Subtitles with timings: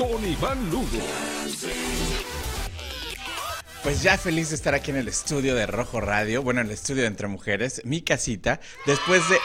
[0.00, 0.86] con Iván Lugo.
[3.82, 6.72] Pues ya feliz de estar aquí en el estudio de Rojo Radio, bueno, en el
[6.72, 9.36] estudio de Entre Mujeres, mi casita, después de...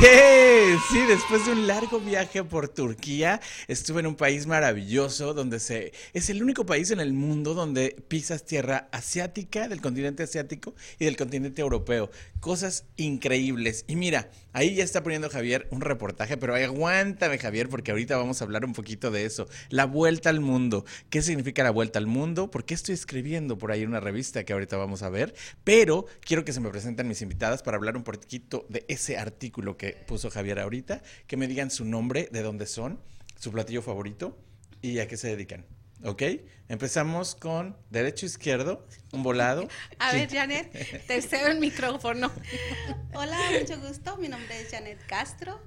[0.00, 0.80] ¡Yes!
[0.90, 5.92] Sí, después de un largo viaje por Turquía, estuve en un país maravilloso donde se...
[6.14, 11.04] Es el único país en el mundo donde pisas tierra asiática, del continente asiático y
[11.04, 12.10] del continente europeo.
[12.40, 13.84] Cosas increíbles.
[13.86, 18.40] Y mira, ahí ya está poniendo Javier un reportaje, pero aguántame Javier, porque ahorita vamos
[18.40, 19.48] a hablar un poquito de eso.
[19.68, 20.84] La vuelta al mundo.
[21.10, 22.50] ¿Qué significa la vuelta al mundo?
[22.50, 25.34] ¿Por qué estoy escribiendo por ahí una revista que ahorita vamos a ver?
[25.64, 29.65] Pero quiero que se me presenten mis invitadas para hablar un poquito de ese artículo
[29.76, 33.00] que puso Javier ahorita, que me digan su nombre, de dónde son,
[33.38, 34.38] su platillo favorito
[34.82, 35.66] y a qué se dedican.
[36.04, 36.22] ¿Ok?
[36.68, 39.66] Empezamos con derecho izquierdo, un volado.
[39.98, 40.70] A ver, Janet,
[41.06, 42.30] te cedo el micrófono.
[43.14, 44.16] Hola, mucho gusto.
[44.18, 45.60] Mi nombre es Janet Castro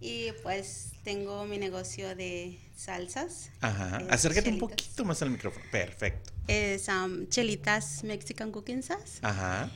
[0.00, 3.50] y pues tengo mi negocio de salsas.
[3.60, 4.00] Ajá.
[4.00, 5.64] eh, Acércate un poquito más al micrófono.
[5.70, 6.32] Perfecto.
[6.48, 9.18] Es um, Chelitas Mexican Cooking Sauce.
[9.22, 9.70] Ajá.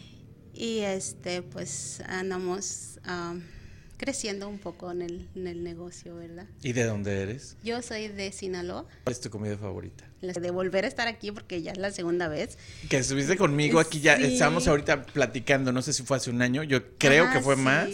[0.52, 3.42] Y este, pues andamos um,
[4.05, 6.44] creciendo un poco en el, en el negocio, ¿verdad?
[6.62, 7.56] ¿Y de dónde eres?
[7.64, 8.84] Yo soy de Sinaloa.
[9.02, 10.05] ¿Cuál es tu comida favorita?
[10.20, 12.58] De volver a estar aquí porque ya es la segunda vez.
[12.91, 14.24] Que estuviste conmigo aquí ya, Sí.
[14.24, 17.56] estábamos ahorita platicando, no sé si fue hace un año, yo creo Ajá, que fue
[17.56, 17.62] sí.
[17.62, 17.88] más,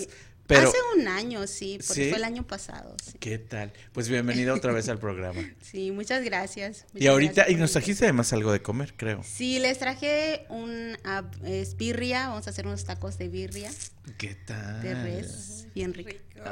[0.51, 0.69] pero...
[0.69, 2.09] Hace un año, sí, porque ¿Sí?
[2.11, 2.95] fue el año pasado.
[3.05, 3.73] Sí, ¿Qué tal?
[3.93, 5.41] Pues bienvenida otra vez al programa.
[5.63, 6.85] Sí, muchas gracias.
[6.95, 9.23] Y ahorita, gracias y nos trajiste además algo de comer, creo.
[9.23, 13.71] Sí, les traje un ah, es birria, vamos a hacer unos tacos de birria
[14.19, 14.83] ¿Qué tal?
[14.83, 16.11] de res, bien rico.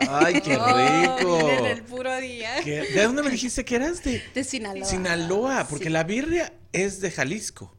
[0.08, 1.38] Ay, qué Oh, rico.
[1.44, 2.62] miren el puro día.
[2.62, 4.02] ¿Qué- ¿De dónde me dijiste que eras?
[4.04, 4.84] De De Sinaloa.
[4.86, 5.90] Sinaloa, porque Sí.
[5.90, 7.74] la birria es de Jalisco.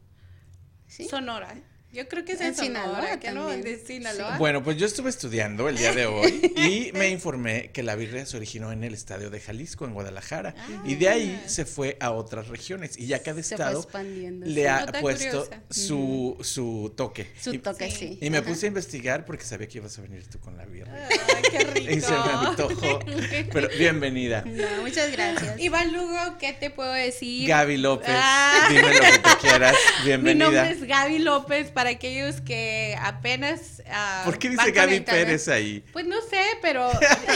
[1.08, 1.54] Sonora.
[1.92, 3.62] Yo creo que es En en Sonora, Sinaloa no, también.
[3.80, 4.38] de Sinaloa.
[4.38, 8.24] Bueno, pues yo estuve estudiando el día de hoy y me informé que la birria
[8.26, 10.54] se originó en el estadio de Jalisco, en Guadalajara.
[10.84, 12.96] y de ahí se fue a otras regiones.
[12.96, 13.84] Y ya cada estado
[14.44, 15.62] le ha Nota puesto curiosa.
[15.68, 17.26] su, su toque.
[17.40, 18.18] Su y, toque, Sí.
[18.20, 18.46] y me Ajá.
[18.46, 21.08] puse a investigar porque sabía que ibas a venir tú con la birria.
[21.10, 21.90] Ay, qué rico.
[21.96, 23.00] Y se me antojó.
[23.52, 24.44] Pero bienvenida.
[24.46, 25.58] No, muchas gracias.
[25.58, 27.48] Iván Lugo, ¿qué te puedo decir?
[27.48, 28.68] Gaby López, Ah.
[28.68, 29.74] dime lo que tú quieras.
[30.02, 30.44] Mi Bienvenida.
[30.44, 33.82] nombre es Gaby López para aquellos que apenas.
[33.90, 35.00] ah, ¿Por qué dice Gaby.
[35.00, 35.82] Pérez ahí?
[35.94, 36.90] Pues no sé, pero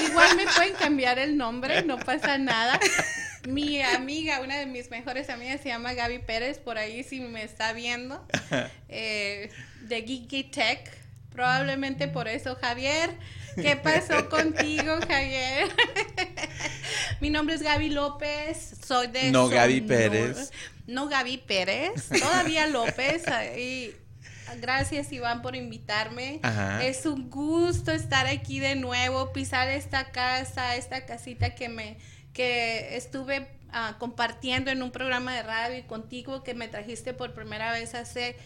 [0.06, 2.78] igual me pueden cambiar el nombre, no pasa nada.
[3.48, 7.42] Mi amiga, una de mis mejores amigas se llama Gaby Pérez, por ahí si me
[7.42, 8.22] está viendo,
[8.90, 9.50] eh,
[9.80, 10.94] de Geeky Tech.
[11.30, 13.16] Probablemente por eso, Javier.
[13.54, 15.70] ¿Qué pasó contigo, Javier?
[17.22, 19.30] Mi nombre es Gaby López, soy de...
[19.30, 19.80] No Gaby.
[19.80, 20.50] Pérez.
[20.86, 23.22] No Gaby Pérez, todavía López.
[23.56, 24.03] Y
[24.60, 26.40] gracias, Iván, por invitarme.
[26.42, 26.84] Ajá.
[26.84, 31.98] Es un gusto estar aquí de nuevo, pisar esta casa, esta casita que me
[32.34, 37.32] que estuve ah, compartiendo en un programa de radio y contigo que me trajiste por
[37.32, 38.36] primera vez hace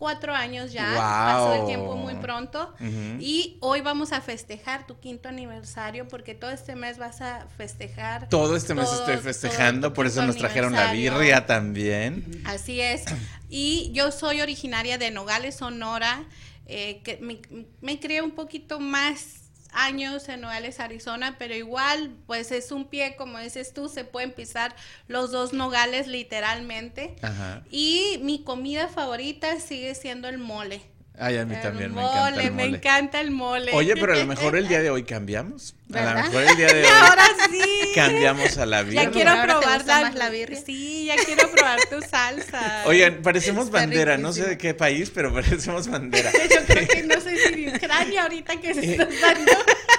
[0.00, 0.94] cuatro años ya.
[0.96, 2.74] Pasó el tiempo muy pronto.
[3.20, 8.28] Y hoy vamos a festejar tu quinto aniversario porque todo este mes vas a festejar.
[8.30, 12.42] Todo este mes estoy festejando, por eso nos trajeron la birria también.
[12.46, 13.04] Así es.
[13.48, 16.24] Y yo soy originaria de Nogales, Sonora.
[16.66, 17.40] eh, que me,
[17.80, 19.39] me crié un poquito más
[19.72, 24.32] años en Nogales, Arizona, pero igual, pues es un pie, como dices tú, se pueden
[24.32, 24.74] pisar
[25.08, 27.16] los dos nogales literalmente.
[27.22, 27.62] Ajá.
[27.70, 30.82] Y mi comida favorita sigue siendo el mole.
[31.18, 32.76] Ay, a mí El también me encanta el me mole.
[32.78, 33.72] encanta el mole.
[33.74, 35.74] Oye, pero a lo mejor el día de hoy cambiamos.
[35.94, 37.92] A lo mejor el día de hoy Ahora sí.
[37.94, 39.04] cambiamos a la birria.
[39.04, 40.60] Ya quiero ¿Ahora te probar más la birria?
[40.64, 42.82] Sí, ya quiero probar tu salsa.
[42.86, 46.30] Oigan, parecemos Está bandera, no sé de qué país, pero parecemos bandera.
[46.50, 49.52] Yo creo que no sé si de Ucrania ahorita que se está dando.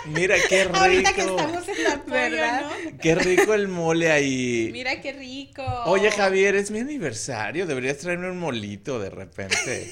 [0.06, 0.78] Mira qué rico.
[0.78, 2.62] Ahorita que estamos en la ¿Verdad?
[2.62, 2.98] ¿no?
[3.00, 4.70] Qué rico el mole ahí.
[4.72, 5.64] Mira qué rico.
[5.86, 7.68] Oye, Javier, es mi aniversario.
[7.68, 9.92] Deberías traerme un molito de repente.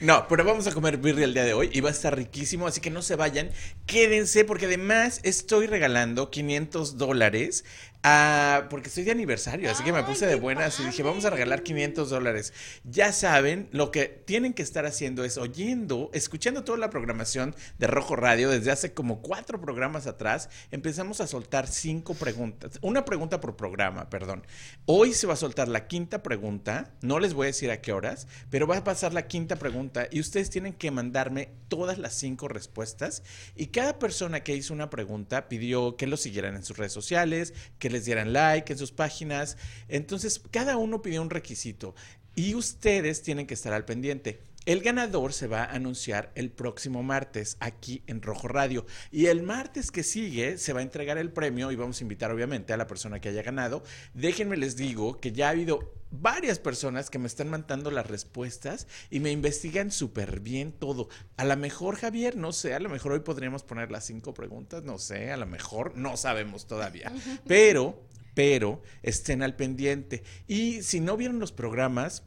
[0.00, 2.66] no, pero vamos a comer birria el día de hoy y va a estar riquísimo.
[2.66, 3.50] Así que no se vayan.
[3.86, 7.64] Quédense porque además estoy regalando 500 dólares
[8.04, 11.30] Ah, porque estoy de aniversario, así que me puse de buenas y dije, vamos a
[11.30, 12.52] regalar 500 dólares.
[12.84, 17.88] Ya saben, lo que tienen que estar haciendo es oyendo, escuchando toda la programación de
[17.88, 20.48] Rojo Radio desde hace como cuatro programas atrás.
[20.70, 24.46] Empezamos a soltar cinco preguntas, una pregunta por programa, perdón.
[24.86, 27.92] Hoy se va a soltar la quinta pregunta, no les voy a decir a qué
[27.92, 32.14] horas, pero va a pasar la quinta pregunta y ustedes tienen que mandarme todas las
[32.14, 33.24] cinco respuestas
[33.56, 37.54] y cada persona que hizo una pregunta pidió que lo siguieran en sus redes sociales,
[37.80, 39.56] que les dieran like en sus páginas.
[39.88, 41.94] Entonces, cada uno pidió un requisito
[42.34, 44.40] y ustedes tienen que estar al pendiente.
[44.68, 48.84] El ganador se va a anunciar el próximo martes aquí en Rojo Radio.
[49.10, 52.30] Y el martes que sigue se va a entregar el premio y vamos a invitar
[52.30, 53.82] obviamente a la persona que haya ganado.
[54.12, 58.86] Déjenme les digo que ya ha habido varias personas que me están mandando las respuestas
[59.10, 61.08] y me investigan súper bien todo.
[61.36, 64.82] A lo mejor, Javier, no sé, a lo mejor hoy podríamos poner las cinco preguntas,
[64.82, 67.12] no sé, a lo mejor no sabemos todavía.
[67.46, 68.02] Pero,
[68.34, 70.22] pero estén al pendiente.
[70.46, 72.22] Y si no vieron los programas,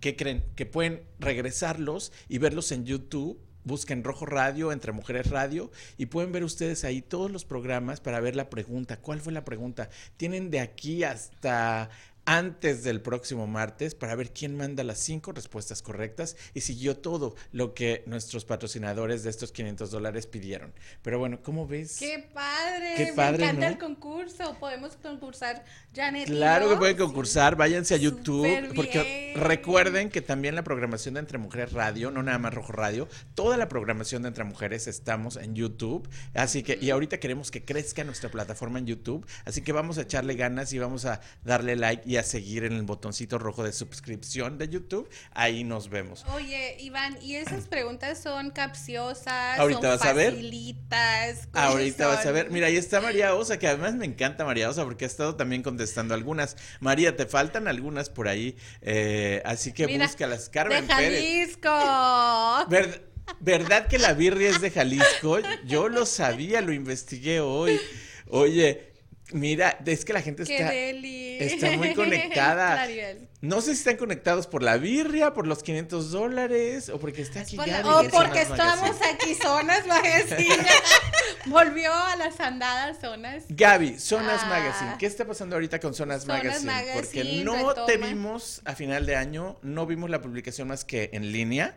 [0.00, 0.44] ¿qué creen?
[0.56, 3.40] Que pueden regresarlos y verlos en YouTube.
[3.64, 8.18] Busquen Rojo Radio, Entre Mujeres Radio, y pueden ver ustedes ahí todos los programas para
[8.18, 8.98] ver la pregunta.
[9.00, 9.88] ¿Cuál fue la pregunta?
[10.16, 11.88] Tienen de aquí hasta
[12.24, 17.34] antes del próximo martes para ver quién manda las cinco respuestas correctas y siguió todo
[17.50, 20.72] lo que nuestros patrocinadores de estos 500 dólares pidieron.
[21.02, 21.98] Pero bueno, ¿cómo ves?
[21.98, 22.94] ¡Qué padre!
[22.96, 23.72] Qué padre, Me encanta ¿no?
[23.72, 24.56] el concurso.
[24.60, 25.64] Podemos concursar,
[25.94, 26.26] Janet.
[26.26, 29.44] Claro que pueden concursar, váyanse a YouTube, Súper porque bien.
[29.44, 33.56] recuerden que también la programación de Entre Mujeres Radio, no nada más Rojo Radio, toda
[33.56, 38.04] la programación de Entre Mujeres estamos en YouTube, así que, y ahorita queremos que crezca
[38.04, 42.11] nuestra plataforma en YouTube, así que vamos a echarle ganas y vamos a darle like
[42.12, 46.26] y a seguir en el botoncito rojo de suscripción de YouTube, ahí nos vemos.
[46.34, 49.58] Oye, Iván, ¿y esas preguntas son capciosas?
[49.58, 50.34] Ahorita son vas a ver.
[51.54, 52.50] Ahorita vas a ver.
[52.50, 55.62] Mira, ahí está María Osa, que además me encanta María Osa porque ha estado también
[55.62, 56.58] contestando algunas.
[56.80, 60.50] María, te faltan algunas por ahí, eh, así que Mira, búscalas.
[60.50, 61.58] Carmen de Pérez.
[61.62, 62.68] Jalisco.
[62.68, 63.10] Ver-
[63.40, 65.38] ¿Verdad que la birria es de Jalisco?
[65.64, 67.80] Yo lo sabía, lo investigué hoy.
[68.28, 68.91] Oye,
[69.34, 71.36] mira, es que la gente ¡Qué está, deli!
[71.40, 72.74] está muy conectada.
[72.74, 73.28] Claribel.
[73.42, 77.40] No sé si están conectados por la birria, por los 500 dólares o porque está
[77.40, 77.80] aquí por la.
[77.80, 78.56] O de porque Magazine.
[78.56, 80.64] estamos aquí, Zonas Magazine.
[81.46, 83.42] Volvió a las andadas, Zonas.
[83.48, 84.48] Gaby, Zonas Ah.
[84.48, 84.94] Magazine.
[84.98, 86.72] ¿Qué está pasando ahorita con Zonas, Zonas Magazine?
[86.94, 91.10] Porque Magazine no te vimos a final de año, no vimos la publicación más que
[91.12, 91.76] en línea.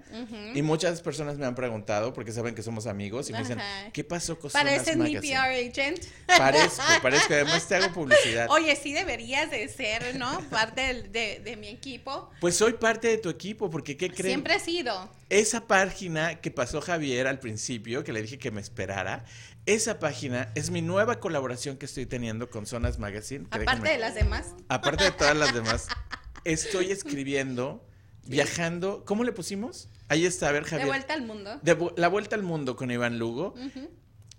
[0.53, 3.91] Y muchas personas me han preguntado, porque saben que somos amigos, y me dicen, Ajá.
[3.91, 5.35] ¿qué pasó con Pareces Zonas mi Magazine?
[5.35, 6.05] PR agent.
[6.27, 7.33] Parezco, parezco.
[7.33, 8.47] Además te hago publicidad.
[8.51, 10.39] Oye, sí deberías de ser, ¿no?
[10.51, 12.29] Parte del- de, de mi equipo.
[12.41, 14.31] Pues soy parte de tu equipo, porque ¿qué creen?
[14.35, 15.09] Siempre he sido.
[15.29, 19.25] Esa página que pasó Javier al principio, que le dije que me esperara,
[19.65, 23.45] esa página es mi nueva colaboración que estoy teniendo con Zonas Magazine.
[23.49, 24.53] Aparte de las demás.
[24.69, 25.87] aparte de todas las demás,
[26.43, 27.83] estoy escribiendo,
[28.25, 29.03] viajando.
[29.05, 29.89] ¿Cómo le pusimos?
[30.07, 30.87] Ahí está, a ver, De Javier.
[30.87, 31.59] vuelta al mundo.
[31.63, 33.55] De la vuelta al mundo con Iván Lugo.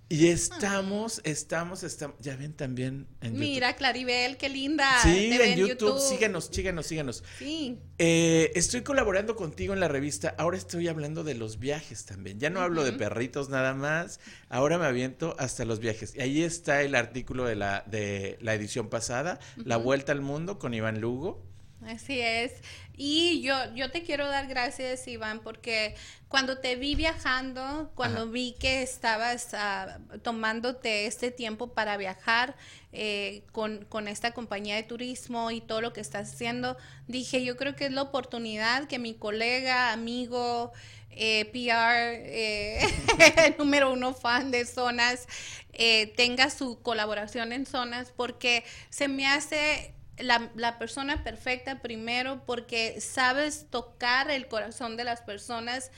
[0.09, 2.17] Y estamos, estamos, estamos.
[2.21, 3.41] Ya ven también en YouTube.
[3.41, 4.89] Mira, Claribel, qué linda.
[5.03, 5.99] Sí, Te en YouTube.
[5.99, 7.25] Síganos, síganos, síganos.
[7.41, 7.81] Sí.
[7.99, 10.33] Eh, estoy colaborando contigo en la revista.
[10.39, 12.39] Ahora estoy hablando de los viajes también.
[12.39, 14.21] Ya no hablo de perritos nada más.
[14.49, 16.15] Ahora me aviento hasta los viajes.
[16.15, 20.61] Y ahí está el artículo de la, de la edición pasada, La Vuelta al Mundo
[20.61, 21.43] con Iván Lugo.
[21.87, 22.53] Así es.
[22.97, 25.95] Y yo, yo te quiero dar gracias, Iván, porque
[26.29, 28.31] cuando te vi viajando, cuando Ajá.
[28.31, 32.57] vi que estabas ah, tomándote este tiempo para viajar
[32.93, 36.77] eh, con, con esta compañía de turismo y todo lo que estás haciendo,
[37.07, 40.73] dije, yo creo que es la oportunidad que mi colega, amigo,
[41.11, 45.27] eh, PR, eh, número uno fan de Zonas,
[45.73, 53.01] eh, tenga su colaboración en Zonas, porque se me hace la, persona perfecta primero porque
[53.01, 55.91] sabes tocar el corazón de las personas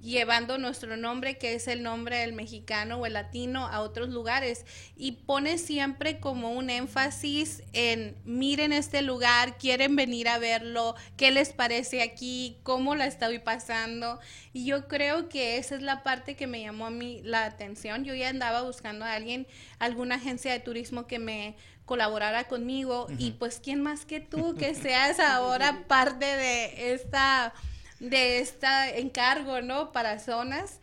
[0.00, 4.64] llevando nuestro nombre, que es el nombre del mexicano o el latino, a otros lugares.
[4.96, 11.30] Y pone siempre como un énfasis en, miren este lugar, quieren venir a verlo, qué
[11.30, 14.20] les parece aquí, cómo la estoy pasando.
[14.52, 18.04] Y yo creo que esa es la parte que me llamó a mí la atención.
[18.04, 19.46] Yo ya andaba buscando a alguien,
[19.78, 21.56] alguna agencia de turismo que me
[21.90, 27.52] colaborara conmigo y pues quién más que tú que seas ahora parte de esta
[27.98, 29.90] de este encargo, ¿no?
[29.90, 30.78] Para zonas.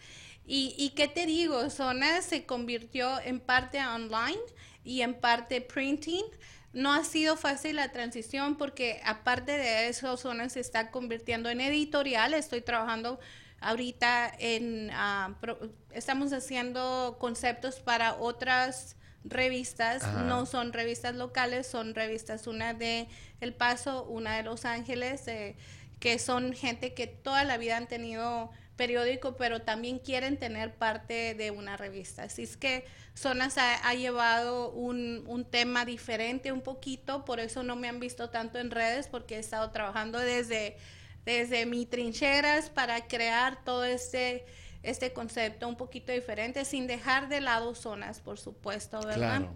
[0.45, 4.37] Y, y qué te digo, zonas se convirtió en parte online
[4.83, 6.25] y en parte printing.
[6.73, 11.61] No ha sido fácil la transición porque aparte de eso, zonas se está convirtiendo en
[11.61, 12.33] editorial.
[12.33, 13.17] Estoy trabajando
[13.61, 21.95] ahorita en, ah, pro- estamos haciendo conceptos para otras revistas, no son revistas locales, son
[21.95, 23.07] revistas una de
[23.41, 25.55] El Paso, una de Los Ángeles, eh,
[26.00, 31.33] que son gente que toda la vida han tenido periódico, pero también quieren tener parte
[31.33, 32.24] de una revista.
[32.24, 37.75] Así es que Zonas ha, llevado un, un, tema diferente un poquito, por eso no
[37.75, 40.77] me han visto tanto en redes, porque he estado trabajando desde,
[41.25, 44.45] desde mis trincheras para crear todo este,
[44.84, 49.39] este concepto un poquito diferente, sin dejar de lado Zonas, por supuesto, ¿verdad?
[49.39, 49.55] Claro.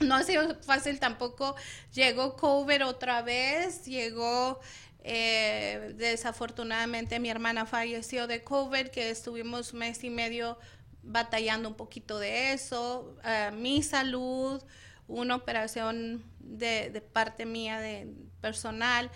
[0.00, 1.54] No ha sido fácil tampoco.
[1.92, 4.60] Llegó COVID otra vez, llegó
[5.08, 10.58] eh, desafortunadamente mi hermana falleció de COVID, que estuvimos mes y medio
[11.04, 13.16] batallando un poquito de eso.
[13.24, 14.60] Eh, mi salud,
[15.06, 18.08] una operación de, parte mía de
[18.40, 19.08] personal.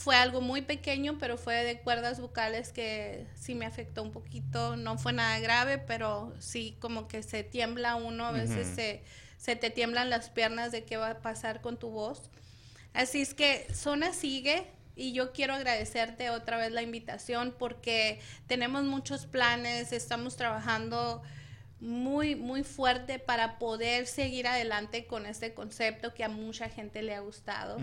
[0.00, 4.74] Fue algo muy pequeño, pero fue de cuerdas vocales que sí me afectó un poquito.
[4.76, 9.04] No fue nada grave, pero sí como que se tiembla uno, a veces se,
[9.36, 12.30] se te tiemblan las piernas de qué va a pasar con tu voz.
[12.94, 14.66] Así es que Zona sigue,
[14.96, 21.22] y yo quiero agradecerte otra vez la invitación porque tenemos muchos planes, estamos trabajando
[21.80, 27.14] muy, muy fuerte para poder seguir adelante con este concepto que a mucha gente le
[27.14, 27.78] ha gustado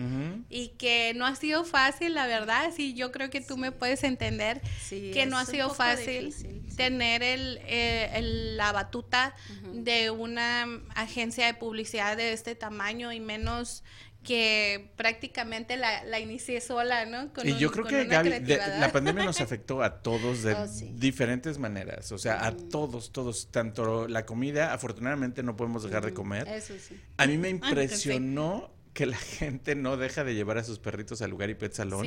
[0.48, 4.04] y que no ha sido fácil, la verdad, sí, yo creo que tú me puedes
[4.04, 6.32] entender que no ha sido fácil
[6.76, 9.34] tener el, eh, el, la batuta
[9.72, 13.82] de una agencia de publicidad de este tamaño y menos
[14.22, 17.30] que prácticamente la, la inicié sola, ¿no?
[17.44, 22.18] y yo creo que la pandemia nos afectó a todos de oh, diferentes maneras, o
[22.18, 26.46] sea, a todos, todos, tanto la comida, afortunadamente no podemos dejar de comer.
[26.48, 27.00] Eso sí.
[27.16, 31.30] A mí me impresionó que la gente no deja de llevar a sus perritos al
[31.30, 32.06] lugar y pet salón.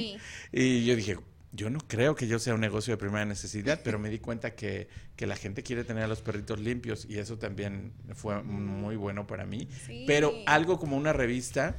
[0.52, 1.18] Y yo dije,
[1.54, 4.56] yo no creo que yo sea un negocio de primera necesidad, pero me di cuenta
[4.56, 8.96] que, que, la gente quiere tener a los perritos limpios y eso también fue muy
[8.96, 9.70] bueno para mí.
[10.06, 11.78] Pero algo como una revista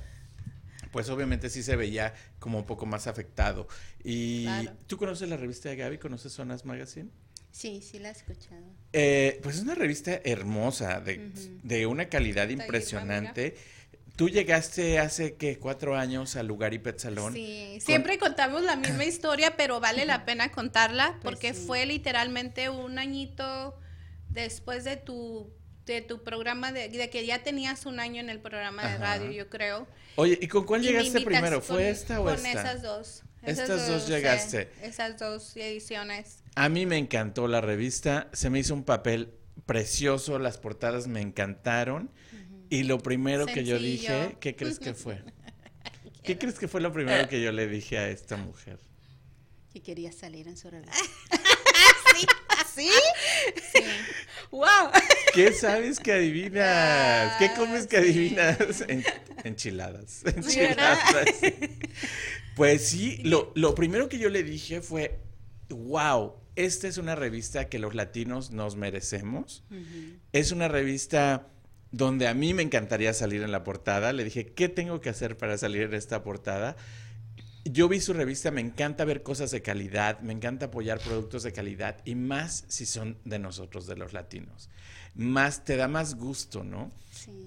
[0.93, 3.67] pues obviamente sí se veía como un poco más afectado.
[4.05, 4.47] ¿Y
[4.87, 5.99] tú conoces la revista de Gaby?
[5.99, 7.11] ¿Conoces Zonas Magazine?
[7.51, 8.63] Sí, sí la he escuchado.
[8.93, 13.57] Eh, pues es una revista hermosa, de, una calidad impresionante.
[14.17, 17.33] Tú llegaste hace que cuatro años al lugar y pet salón.
[17.33, 22.69] Sí, siempre contamos la misma historia, pero vale la pena contarla pues porque fue literalmente
[22.69, 23.79] un añito
[24.29, 25.51] después de tu
[25.87, 29.49] de tu programa, de, que ya tenías un año en el programa de radio, yo
[29.49, 29.87] creo.
[30.17, 31.61] Oye, ¿y con cuál llegaste primero?
[31.61, 32.53] ¿Fue esta o con esta?
[32.53, 33.23] Con esas dos.
[33.43, 34.71] Estas dos, llegaste.
[34.83, 36.45] esas dos ediciones.
[36.55, 39.35] A mí me encantó la revista, se me hizo un papel
[39.67, 42.11] precioso, las portadas me encantaron.
[42.71, 45.23] Y lo primero que yo dije, ¿qué crees que fue?
[46.23, 48.79] ¿Qué crees que fue lo primero que yo le dije a esta mujer?
[49.73, 50.97] Que quería salir en su revista.
[52.75, 52.89] ¿Sí?
[53.73, 53.83] Sí.
[54.51, 54.91] ¡Wow!
[55.35, 57.37] ¿Qué sabes que adivinas?
[57.39, 58.59] ¿Qué comes que adivinas?
[59.45, 60.23] enchiladas.
[60.25, 60.99] Enchiladas.
[62.55, 65.19] Pues sí, lo, lo primero que yo le dije fue,
[65.71, 69.65] wow, esta es una revista que los latinos nos merecemos.
[70.33, 71.49] Es una revista
[71.93, 74.13] donde a mí me encantaría salir en la portada.
[74.13, 76.77] Le dije, ¿qué tengo que hacer para salir en esta portada?
[77.65, 81.53] Yo vi su revista, me encanta ver cosas de calidad, me encanta apoyar productos de
[81.53, 84.69] calidad y más si son de nosotros, de los latinos.
[85.15, 86.91] Más te da más gusto, ¿no?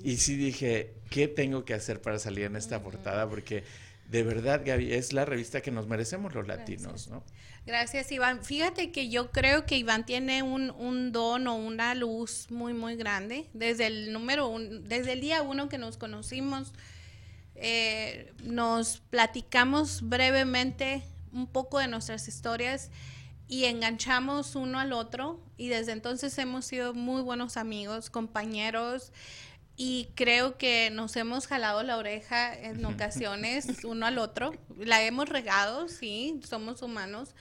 [0.04, 3.28] Y sí dije, ¿qué tengo que hacer para salir en esta portada?
[3.28, 3.64] Porque
[4.10, 7.24] de verdad, Gaby, es la revista que nos merecemos los latinos, ¿no?
[7.66, 8.44] Gracias, Iván.
[8.44, 12.96] Fíjate que yo creo que Iván tiene un, un don o una luz muy, muy
[12.96, 13.48] grande.
[13.54, 16.72] Desde el número un, desde el día uno que nos conocimos,
[17.56, 22.92] eh, nos platicamos brevemente un poco de nuestras historias
[23.48, 29.12] y enganchamos uno al otro y desde entonces hemos sido muy buenos amigos, compañeros
[29.78, 34.54] y creo que nos hemos jalado la oreja en ocasiones uno al otro.
[34.78, 37.36] La hemos regado, sí, somos humanos.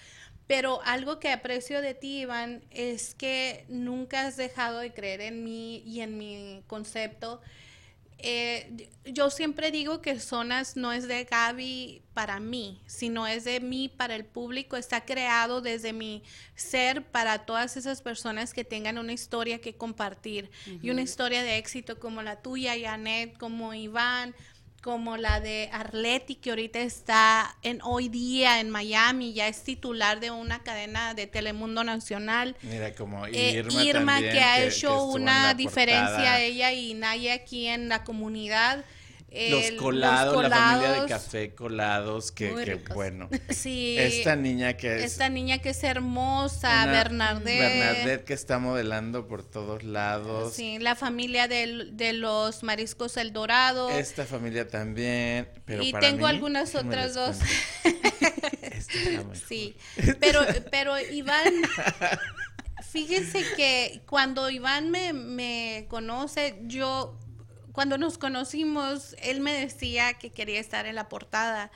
[0.47, 5.42] Pero algo que aprecio de ti, Iván, es que nunca has dejado de creer en
[5.42, 7.40] mí y en mi concepto
[8.26, 13.60] eh, yo siempre digo que Zonas no es de Gaby para mí, sino es de
[13.60, 14.78] mí para el público.
[14.78, 16.22] Está creado desde mi
[16.54, 20.50] ser para todas esas personas que tengan una historia que compartir
[20.80, 24.34] y una historia de éxito como la tuya, Janet, como Iván,
[24.84, 30.20] como la de Arleti, que ahorita está en hoy día en Miami, ya es titular
[30.20, 32.54] de una cadena de Telemundo Nacional.
[32.60, 38.04] Mira, como eh, Irma, que ha hecho una diferencia ella y Naya aquí en la
[38.04, 38.84] comunidad.
[39.50, 43.28] Los, colados, la familia de café colados, que, que bueno.
[43.50, 43.96] Sí.
[43.98, 47.58] Esta niña que es esta niña que es hermosa, Bernadette.
[47.58, 50.54] Bernadette que está modelando por todos lados.
[50.54, 53.90] Sí, la familia del- de, los mariscos El Dorado.
[53.90, 57.36] Esta familia también, pero y para tengo mí, algunas otras dos.
[58.62, 59.36] Esta es la mejor.
[59.36, 59.76] Sí,
[60.20, 61.52] pero, pero Iván,
[62.90, 67.18] fíjense que cuando Iván me, me conoce, yo,
[67.74, 71.72] cuando nos conocimos, él me decía que quería estar en la portada.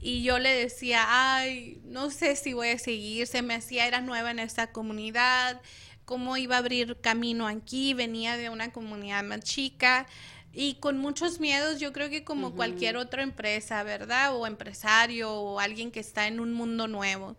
[0.00, 4.00] Y yo le decía, ay, no sé si voy a seguir, se me hacía, era
[4.00, 5.60] nueva en esta comunidad,
[6.04, 10.08] cómo iba a abrir camino aquí, venía de una comunidad más chica
[10.52, 14.34] y con muchos miedos, yo creo que como cualquier otra empresa, ¿verdad?
[14.34, 17.36] O empresario o alguien que está en un mundo nuevo.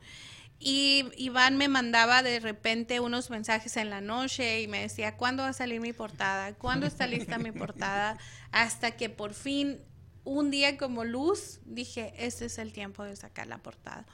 [0.59, 5.43] Y Iván me mandaba de repente unos mensajes en la noche y me decía, ¿cuándo
[5.43, 6.53] va a salir mi portada?
[6.53, 8.17] ¿Cuándo está lista mi portada?
[8.51, 9.81] Hasta que por fin,
[10.25, 14.05] un día como luz, dije, este es el tiempo de sacar la portada.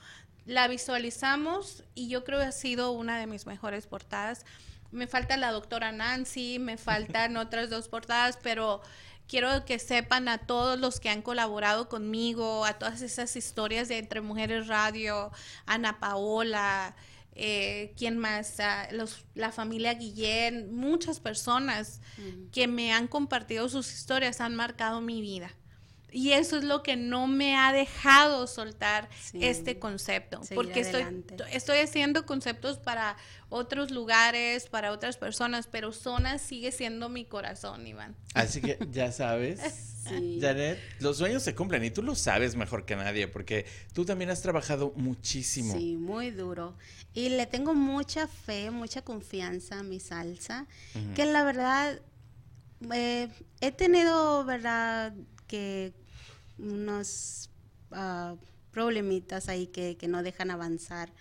[0.46, 4.46] La visualizamos y yo creo que ha sido una de mis mejores portadas.
[4.92, 8.84] Me falta la doctora Nancy, me faltan otras dos portadas, pero
[9.28, 13.98] quiero que sepan a todos los que han colaborado conmigo, a todas esas historias de
[13.98, 15.32] Entre Mujeres Radio,
[15.66, 16.96] Ana Paola,
[17.34, 18.58] eh, ¿quién más?
[18.92, 22.00] Los- la familia Guillén, muchas personas
[22.52, 25.52] que me han compartido sus historias han marcado mi vida.
[26.18, 29.40] Y eso es lo que no me ha dejado soltar Sí.
[29.42, 31.36] este concepto, Seguir porque estoy, adelante.
[31.52, 33.18] estoy haciendo conceptos para
[33.50, 38.16] otros lugares, para otras personas, pero Zona sigue siendo mi corazón, Iván.
[38.34, 39.60] Así que ya sabes,
[40.06, 40.38] Sí.
[40.40, 44.30] Janet, los sueños se cumplen y tú lo sabes mejor que nadie porque tú también
[44.30, 45.74] has trabajado muchísimo.
[45.74, 46.78] Sí, muy duro.
[47.14, 50.68] Y le tengo mucha fe, mucha confianza a mi salsa,
[51.16, 52.00] que la verdad
[52.94, 53.30] eh,
[53.62, 55.12] he tenido, verdad,
[55.48, 55.92] que
[56.58, 57.50] unos
[57.92, 58.36] ah,
[58.72, 61.12] problemitas ahí que, que no dejan avanzar,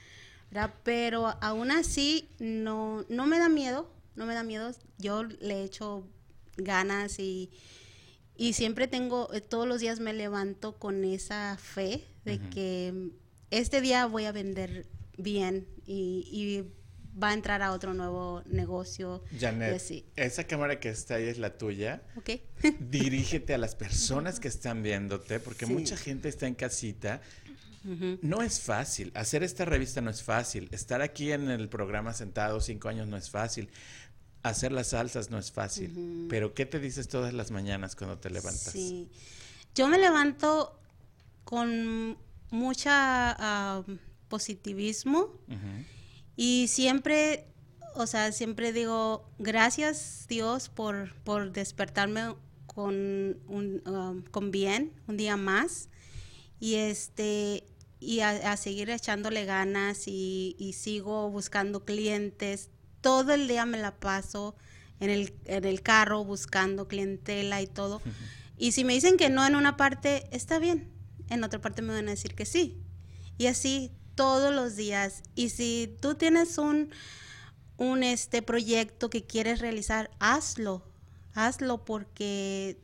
[0.51, 0.75] ¿verdad?
[0.83, 4.73] Pero aún así no, no me da miedo, no me da miedo.
[4.99, 6.07] Yo le echo
[6.57, 7.51] ganas y,
[8.37, 13.11] y siempre tengo, eh, todos los días me levanto con esa fe de que
[13.51, 14.87] este día voy a vender
[15.17, 16.73] bien y, y
[17.23, 19.23] va a entrar a otro nuevo negocio.
[19.39, 20.05] Janet, así.
[20.17, 22.03] esa cámara que está ahí es la tuya.
[22.17, 22.31] ¿Ok?
[22.81, 25.73] Dirígete a las personas que están viéndote porque Sí.
[25.73, 27.21] mucha gente está en casita.
[28.23, 29.13] No es fácil.
[29.15, 30.69] Hacer esta revista no es fácil.
[30.73, 33.69] Estar aquí en el programa sentado cinco años no es fácil.
[34.43, 36.27] Hacer las salsas no es fácil.
[36.31, 38.73] Pero ¿qué te dices todas las mañanas cuando te levantas?
[38.73, 39.11] Sí.
[39.75, 40.81] Yo me levanto
[41.45, 42.17] con
[42.51, 43.83] mucha ah,
[44.29, 45.29] positivismo.
[46.37, 47.47] Y siempre,
[47.95, 52.35] o sea, siempre digo, gracias Dios por, por despertarme
[52.67, 55.89] con, un, ah, con bien, un día más.
[56.61, 57.65] Y este
[58.01, 62.71] y a, a seguir echándole ganas y, y sigo buscando clientes.
[63.01, 64.55] Todo el día me la paso
[65.01, 68.03] en el, en el carro buscando clientela y todo.
[68.57, 70.91] Y si me dicen que no en una parte, está bien.
[71.29, 72.79] En otra parte me van a decir que sí.
[73.39, 75.23] Y así todos los días.
[75.35, 76.91] Y si tú tienes un,
[77.77, 80.85] un este proyecto que quieres realizar, hazlo.
[81.35, 82.79] Hazlo porque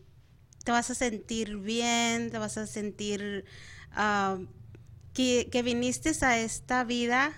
[0.64, 3.44] te vas a sentir bien, te vas a sentir
[3.92, 4.38] ah,
[5.14, 7.32] que, que viniste a esta vida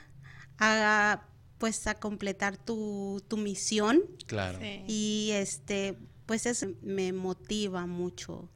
[0.59, 1.25] a
[1.59, 4.59] pues a completar tu, tu misión Claro.
[4.61, 4.83] Sí.
[4.89, 8.49] y este pues eso me motiva mucho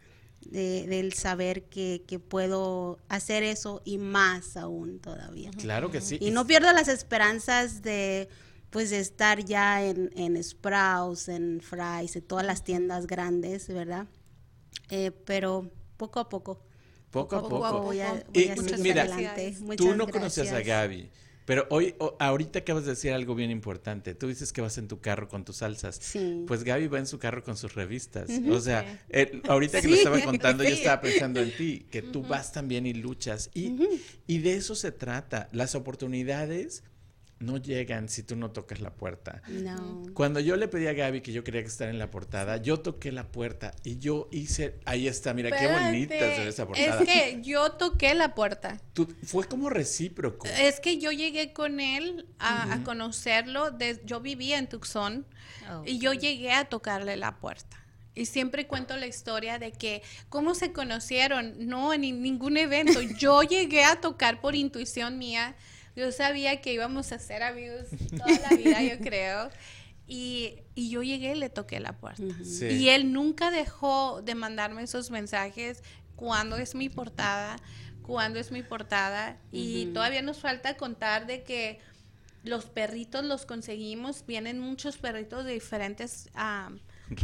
[0.50, 5.50] de- del saber que, que puedo hacer eso y más aún todavía.
[5.58, 6.18] Claro que sí.
[6.20, 8.28] Y no pierdo las esperanzas de
[8.70, 14.06] pues de estar ya en, en Sprouts, en Fry's, en todas las tiendas grandes, ¿verdad?
[14.90, 16.60] Eh, pero poco a poco.
[17.10, 17.80] Poco a poco poco.
[17.82, 19.54] voy a, Y voy a mira, adelante.
[19.56, 20.66] Tú Muchas Tú no conoces a gracias.
[20.66, 21.10] Gaby,
[21.46, 24.14] pero hoy, o- ahorita acabas de decir algo bien importante.
[24.14, 25.96] Tú dices que vas en tu carro con tus salsas.
[26.02, 26.44] Sí.
[26.46, 28.28] Pues Gaby va en su carro con sus revistas.
[28.50, 29.90] O sea, eh, ahorita que Sí.
[29.90, 33.48] lo estaba contando, yo estaba pensando en ti, que tú vas también y luchas.
[33.54, 33.74] Y,
[34.26, 35.48] y de eso se trata.
[35.52, 36.82] Las oportunidades
[37.38, 39.42] no llegan si tú no tocas la puerta.
[39.48, 40.04] No.
[40.14, 42.80] Cuando yo le pedí a Gaby que yo quería que estar en la portada, yo
[42.80, 46.66] toqué la puerta y yo hice, ahí está, mira qué bonita se ve Espérate, esa
[46.66, 47.02] portada.
[47.02, 48.80] Es que yo toqué la puerta.
[48.94, 50.46] Tú- fue como recíproco.
[50.46, 53.70] Es que yo llegué con él a, a conocerlo.
[53.70, 55.26] de- yo vivía en Tucson
[55.68, 55.82] Oh.
[55.84, 57.76] y yo llegué a tocarle la puerta.
[58.14, 61.54] Y siempre cuento la historia de que cómo se conocieron.
[61.68, 63.00] No, en ni- ningún evento.
[63.18, 65.54] Yo llegué a tocar por intuición mía.
[65.96, 69.50] Yo sabía que íbamos a ser amigos toda la vida, yo creo.
[70.06, 72.22] Y, y yo llegué y le toqué la puerta.
[72.44, 72.66] Sí.
[72.66, 75.82] Y él nunca dejó de mandarme esos mensajes
[76.14, 77.56] cuando es mi portada,
[78.02, 79.38] cuando es mi portada.
[79.50, 81.80] Y todavía nos falta contar de que
[82.44, 86.70] los perritos los conseguimos, vienen muchos perritos de diferentes ah,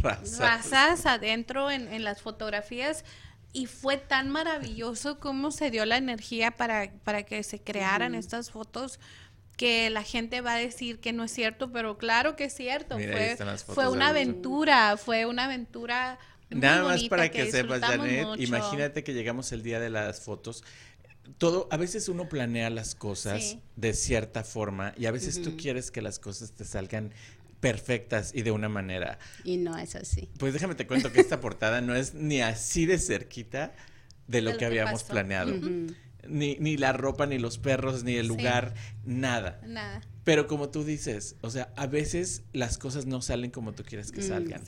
[0.02, 0.38] Razas.
[0.38, 3.04] razas adentro en, en las fotografías.
[3.52, 8.50] Y fue tan maravilloso cómo se dio la energía para, para que se crearan estas
[8.50, 8.98] fotos
[9.56, 12.96] que la gente va a decir que no es cierto, pero claro que es cierto.
[12.96, 16.18] Mira, fue, fue una aventura, fue una aventura.
[16.50, 18.42] muy Nada más para que, sepas, Janet, mucho.
[18.42, 20.64] imagínate que llegamos el día de las fotos.
[21.38, 23.60] Todo, a veces uno planea las cosas Sí.
[23.76, 27.12] de cierta forma y a veces tú quieres que las cosas te salgan
[27.62, 29.18] perfectas y de una manera.
[29.44, 30.28] Y no es así.
[30.38, 33.72] Pues déjame te cuento que esta portada no es ni así de cerquita
[34.26, 35.12] de lo, De lo que que habíamos pasó.
[35.14, 35.54] planeado.
[36.28, 38.28] ni, ni la ropa, ni los perros, ni el Sí.
[38.28, 39.60] lugar, nada.
[39.64, 40.02] Nada.
[40.24, 44.12] Pero como tú dices, o sea, a veces las cosas no salen como tú quieres
[44.12, 44.62] que Mm, salgan,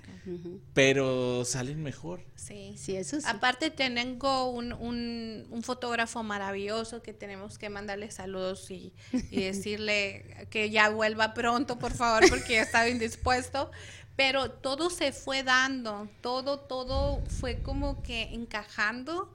[0.73, 2.21] pero salen mejor.
[2.35, 2.75] Sí.
[2.77, 3.27] Sí, eso sí.
[3.29, 8.93] Aparte tengo un, un, un fotógrafo maravilloso que tenemos que mandarle saludos y,
[9.31, 13.71] y decirle que ya vuelva pronto, por favor, porque ya estaba indispuesto.
[14.17, 19.33] Pero todo se fue dando, todo, todo fue como que encajando.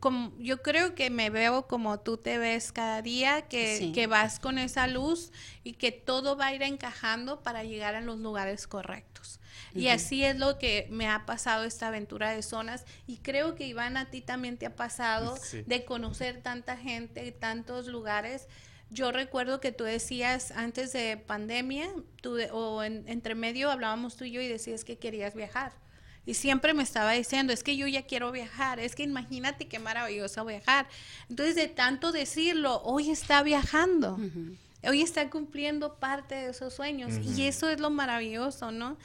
[0.00, 3.92] Como, yo creo que me veo como tú te ves cada día, que, Sí.
[3.92, 5.32] que vas con esa luz
[5.64, 9.40] y que todo va a ir encajando para llegar a los lugares correctos.
[9.74, 13.66] Y así es lo que me ha pasado esta aventura de zonas y creo que
[13.66, 15.62] Iván a ti también te ha pasado Sí.
[15.66, 18.46] de conocer tanta gente, tantos lugares.
[18.90, 21.88] Yo recuerdo que tú decías antes de pandemia,
[22.22, 25.72] tú o en, entre medio hablábamos tú y yo y decías que querías viajar.
[26.28, 29.78] Y siempre me estaba diciendo, es que yo ya quiero viajar, es que imagínate qué
[29.78, 30.86] maravilloso viajar.
[31.30, 34.18] Entonces, de tanto decirlo, hoy está viajando.
[34.86, 37.14] Hoy está cumpliendo parte de esos sueños.
[37.36, 38.98] Y eso es lo maravilloso, ¿no?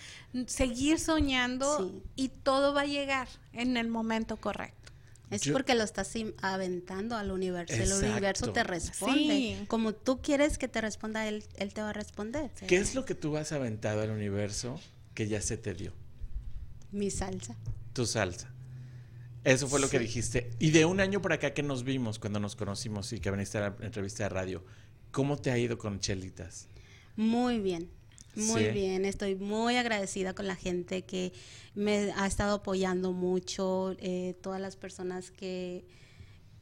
[0.47, 2.01] Seguir soñando Sí.
[2.17, 4.91] y todo va a llegar en el momento correcto.
[5.31, 7.73] Es Yo- porque lo estás aventando al universo.
[7.73, 8.05] Exacto.
[8.05, 9.17] El universo te responde.
[9.59, 9.65] Sí.
[9.69, 12.51] Como tú quieres que te responda, él, él te va a responder.
[12.67, 14.77] ¿Qué es lo que tú has aventado al universo
[15.15, 15.93] que ya se te dio?
[16.93, 17.55] Mi salsa.
[17.93, 18.49] Tu salsa.
[19.43, 20.51] Eso fue lo que dijiste.
[20.59, 23.57] Y de un año para acá que nos vimos, cuando nos conocimos y que viniste
[23.57, 24.63] a la entrevista de radio,
[25.11, 26.69] ¿cómo te ha ido con Chelitas?
[27.17, 27.89] Muy bien,
[28.35, 28.69] muy Sí.
[28.71, 29.03] bien.
[29.05, 31.33] Estoy muy agradecida con la gente que
[31.75, 35.85] me ha estado apoyando mucho, eh, todas las personas que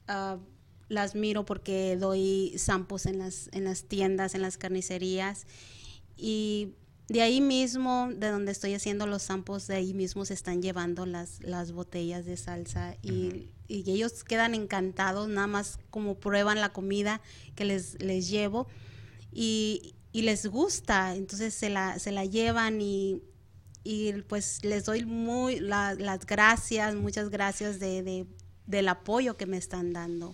[0.08, 0.40] ah,
[0.90, 5.46] las miro porque doy zampos en las, en las tiendas, en las carnicerías.
[6.18, 6.74] Y
[7.12, 11.06] de ahí mismo, de donde estoy haciendo los zampos, de ahí mismo se están llevando
[11.06, 16.70] las, las botellas de salsa y, y ellos quedan encantados, nada más como prueban la
[16.72, 17.20] comida
[17.56, 18.68] que les, les llevo
[19.34, 23.22] y, y les gusta, entonces se la, se la llevan y,
[23.84, 28.26] y pues les doy muy la- las gracias, muchas gracias de, de-
[28.68, 30.34] del apoyo que me están dando.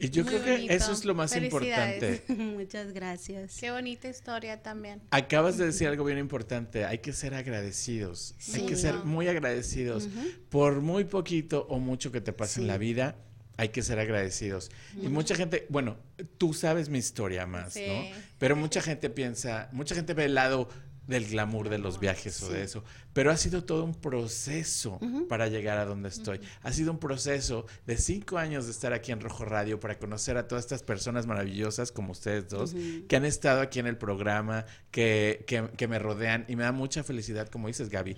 [0.00, 2.22] Y yo Muy creo que eso es lo más importante.
[2.28, 3.56] muchas gracias.
[3.58, 5.02] Qué bonita historia también.
[5.10, 10.08] Acabas de decir algo bien importante, hay que ser agradecidos, hay que ser muy agradecidos.
[10.50, 13.16] Por muy poquito o mucho que te pase en la vida,
[13.56, 14.70] hay que ser agradecidos.
[15.02, 15.96] Y mucha gente, bueno,
[16.38, 17.86] tú sabes mi historia más, Sí.
[17.88, 18.02] ¿no?
[18.38, 20.68] Pero mucha gente piensa, mucha gente ve el lado
[21.08, 25.48] del glamour de los viajes o de eso, pero ha sido todo un proceso para
[25.48, 26.40] llegar a donde estoy.
[26.62, 30.36] Ha sido un proceso de cinco años de estar aquí en Rojo Radio para conocer
[30.36, 32.74] a todas estas personas maravillosas como ustedes dos,
[33.08, 36.72] que han estado aquí en el programa, que, que, que me rodean y me da
[36.72, 38.16] mucha felicidad, como dices Gaby,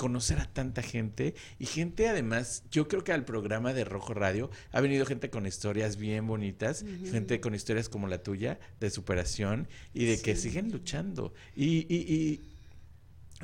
[0.00, 4.50] conocer a tanta gente y gente además, yo creo que al programa de Rojo Radio
[4.72, 9.68] ha venido gente con historias bien bonitas, gente con historias como la tuya de superación
[9.92, 11.34] y de que siguen luchando.
[11.54, 12.40] Y, y- y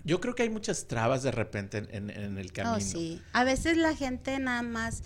[0.05, 2.77] yo creo que hay muchas trabas de repente en, en- en el camino.
[2.77, 3.21] Oh, sí.
[3.35, 5.03] A veces la gente nada más,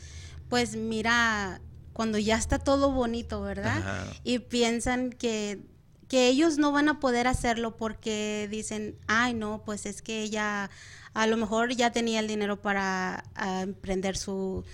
[0.49, 1.61] pues mira,
[1.93, 3.79] cuando ya está todo bonito, ¿verdad?
[3.79, 4.07] Ajá.
[4.23, 5.59] Y piensan que,
[6.11, 10.68] que ellos no van a poder hacerlo porque dicen, ay, no, pues es que ella
[11.14, 14.64] a lo mejor ya tenía el dinero para ah, emprender su,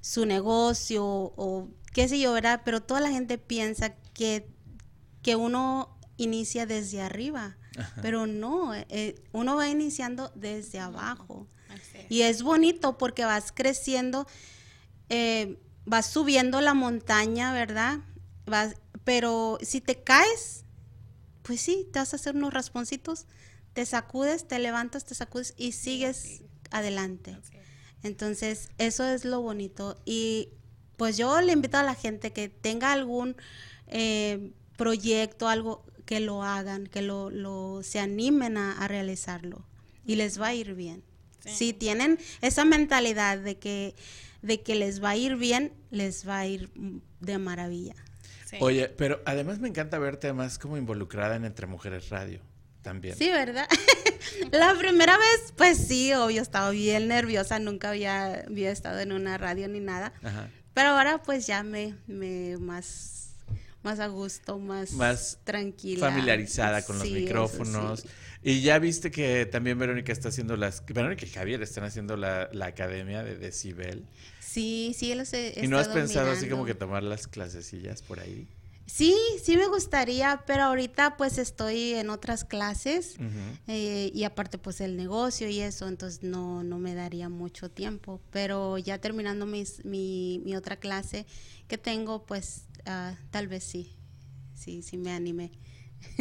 [0.00, 2.62] su negocio o qué sé yo, ¿verdad?
[2.64, 4.48] Pero toda la gente piensa que,
[5.20, 7.58] que uno inicia desde arriba,
[8.00, 11.46] pero no, eh, uno va iniciando desde abajo.
[11.74, 12.10] Es.
[12.10, 14.26] Y es bonito porque vas creciendo,
[15.10, 17.98] eh, vas subiendo la montaña, ¿verdad?
[18.46, 20.64] Vas, pero si te caes,
[21.46, 23.26] pues sí, te vas a hacer unos rasponcitos,
[23.72, 27.36] te sacudes, te levantas, te sacudes y sigues adelante.
[28.02, 29.96] Entonces, eso es lo bonito.
[30.04, 30.48] Y
[30.96, 33.36] pues yo le invito a la gente que tenga algún
[33.86, 39.64] eh, proyecto, algo que lo hagan, que lo, lo se animen a, a realizarlo
[40.04, 41.02] y les va a ir bien.
[41.44, 43.94] Si tienen esa mentalidad de que,
[44.42, 46.72] de que les va a ir bien, les va a ir
[47.20, 47.94] de maravilla.
[48.48, 48.56] Sí.
[48.60, 52.40] Oye, pero además me encanta verte más como involucrada en Entre Mujeres Radio
[52.82, 53.16] también.
[53.16, 53.66] Sí, ¿verdad?
[54.52, 59.36] La primera vez, pues sí, obvio, estaba bien nerviosa, nunca había, había estado en una
[59.36, 60.12] radio ni nada.
[60.22, 60.48] Ajá.
[60.74, 63.34] Pero ahora pues ya me, me más,
[63.82, 66.08] más a gusto, más, Más tranquila.
[66.08, 68.00] familiarizada con los Sí, micrófonos.
[68.02, 68.08] sí.
[68.42, 70.84] Y ya viste que también Verónica está haciendo las...
[70.86, 74.06] Verónica y Javier están haciendo la, la academia de Decibel.
[74.56, 78.20] Sí, sí, los he, ¿Y no has pensado así como que tomar las clasecillas por
[78.20, 78.48] ahí?
[78.86, 83.16] Sí, sí me gustaría, pero ahorita pues estoy en otras clases
[83.66, 88.22] eh, y aparte pues el negocio y eso, entonces no, no me daría mucho tiempo.
[88.30, 91.26] Pero ya terminando mis, mi, mi otra clase
[91.68, 93.94] que tengo, pues ah, tal vez sí,
[94.54, 95.50] sí, sí me animé.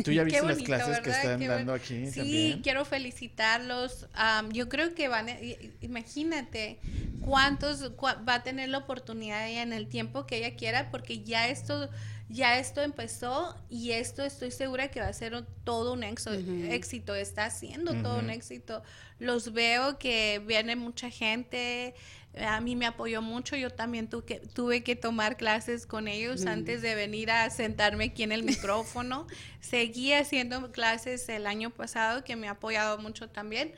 [0.03, 1.17] ¿Tú ya viste las bonito, clases que ¿verdad?
[1.23, 2.61] están Qué dando aquí Sí, también?
[2.61, 4.07] quiero felicitarlos.
[4.13, 5.37] Am, yo creo que van, a-
[5.81, 6.79] imagínate
[7.21, 11.23] cuántos cua- va a tener la oportunidad ella en el tiempo que ella quiera, porque
[11.23, 11.89] ya esto,
[12.29, 16.71] ya esto empezó y esto estoy segura que va a ser todo un exo- Ujú.
[16.71, 17.15] éxito.
[17.15, 18.83] Está haciendo todo un éxito.
[19.19, 21.95] Los veo que viene mucha gente.
[22.39, 23.55] A mí me apoyó mucho.
[23.55, 26.47] Yo también tu- que- tuve que tomar clases con ellos Mm.
[26.49, 29.27] antes de venir a sentarme aquí en el micrófono.
[29.61, 33.73] Seguí haciendo clases el año pasado, que me ha apoyado mucho también.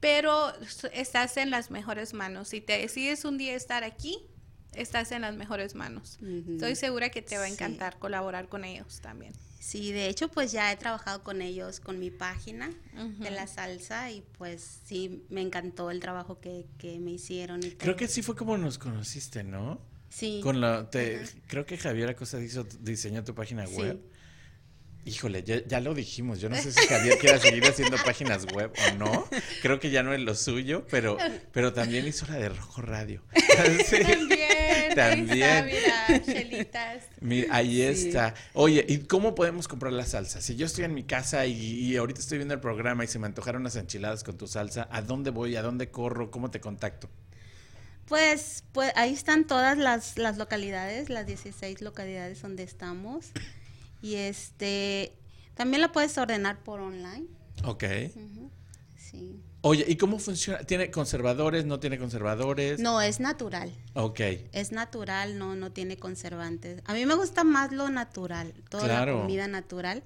[0.00, 0.52] Pero
[0.92, 2.48] estás en las mejores manos.
[2.48, 4.18] Si te decides un día estar aquí,
[4.74, 6.18] estás en las mejores manos.
[6.52, 7.54] Estoy segura que te va a Sí.
[7.54, 9.32] encantar colaborar con ellos también.
[9.60, 12.70] Sí, de hecho pues ya he trabajado con ellos, con mi página
[13.18, 17.62] de la salsa y pues sí, me encantó el trabajo que, que me hicieron.
[17.64, 19.80] Y Creo que sí fue como nos conociste, ¿no?
[20.10, 20.40] sí.
[20.42, 23.74] Con la, te, creo que Javier Acosta hizo, diseñó tu página Sí.
[23.74, 24.00] web.
[25.04, 26.38] Híjole, ya, ya lo dijimos.
[26.40, 29.26] Yo no sé si Javier quiera seguir haciendo páginas web o no.
[29.62, 31.16] Creo que ya no es lo suyo, pero,
[31.52, 33.22] pero también hizo la de Rojo Radio.
[33.86, 33.96] Sí.
[34.02, 34.28] También,
[34.94, 35.64] También.
[35.64, 37.04] ahí está, mira, chelitas.
[37.20, 38.08] Mira, ahí Sí.
[38.08, 38.34] está.
[38.54, 40.40] Oye, ¿y cómo podemos comprar la salsa?
[40.40, 43.18] Si yo estoy en mi casa y, y ahorita estoy viendo el programa y se
[43.18, 45.56] me antojaron unas enchiladas con tu salsa, ¿a dónde voy?
[45.56, 46.30] ¿A dónde corro?
[46.30, 47.08] ¿Cómo te contacto?
[48.06, 53.26] Pues, pues ahí están todas las, las localidades, las 16 localidades donde estamos.
[54.00, 55.12] Y este,
[55.54, 57.26] también la puedes ordenar por online.
[57.64, 57.84] Ok.
[58.14, 58.50] Ujú,
[59.10, 59.40] Sí.
[59.62, 60.60] Oye, ¿y cómo funciona?
[60.64, 61.64] ¿Tiene conservadores?
[61.64, 62.78] ¿No tiene conservadores?
[62.80, 63.72] No, es natural.
[63.94, 64.20] Ok.
[64.52, 66.82] Es natural, no, no tiene conservantes.
[66.84, 69.14] A mí me gusta más lo natural, toda Claro.
[69.16, 70.02] la comida natural.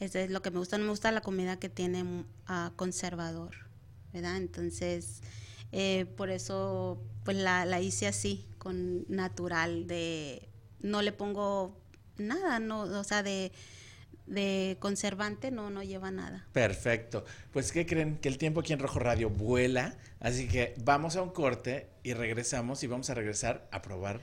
[0.00, 0.78] Eso es lo que me gusta.
[0.78, 3.54] No me gusta la comida que tiene ah, conservador,
[4.12, 4.36] ¿verdad?
[4.36, 5.20] Entonces,
[5.72, 10.48] eh, por eso, pues la, la hice así, con natural, de
[10.80, 11.76] no le pongo
[12.16, 13.52] nada, no, o sea, de,
[14.28, 16.46] de conservante no, no lleva nada.
[16.52, 17.24] Perfecto.
[17.52, 18.18] Pues, ¿qué creen?
[18.18, 19.96] Que el tiempo aquí en Rojo Radio vuela.
[20.20, 24.20] Así que vamos a un corte y regresamos y vamos a regresar a probar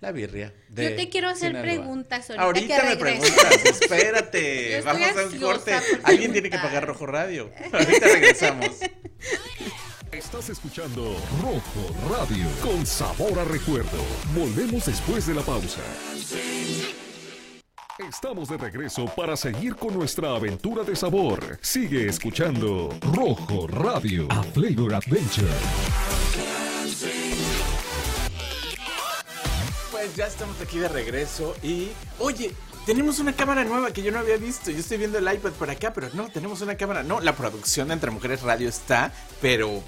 [0.00, 0.54] la birria.
[0.68, 1.62] De Yo te quiero hacer Sinaloa.
[1.74, 4.80] preguntas ahorita, Ahorita que me preguntas, espérate.
[4.82, 5.72] Vamos a un corte.
[6.04, 7.50] Alguien tiene que pagar Rojo Radio.
[7.72, 8.76] Ahorita regresamos.
[10.12, 14.04] Estás escuchando Rojo Radio con sabor a recuerdo.
[14.34, 15.80] Volvemos después de la pausa.
[17.98, 21.58] Estamos de regreso para seguir con nuestra aventura de sabor.
[21.60, 25.48] Sigue escuchando Rojo Radio, a Flavor Adventure.
[29.90, 31.88] Pues ya estamos aquí de regreso y,
[32.20, 32.52] oye,
[32.86, 34.70] tenemos una cámara nueva que yo no había visto.
[34.70, 37.02] Yo estoy viendo el iPad por acá, pero no, tenemos una cámara.
[37.02, 39.82] No, la producción de Entre Mujeres Radio está, pero...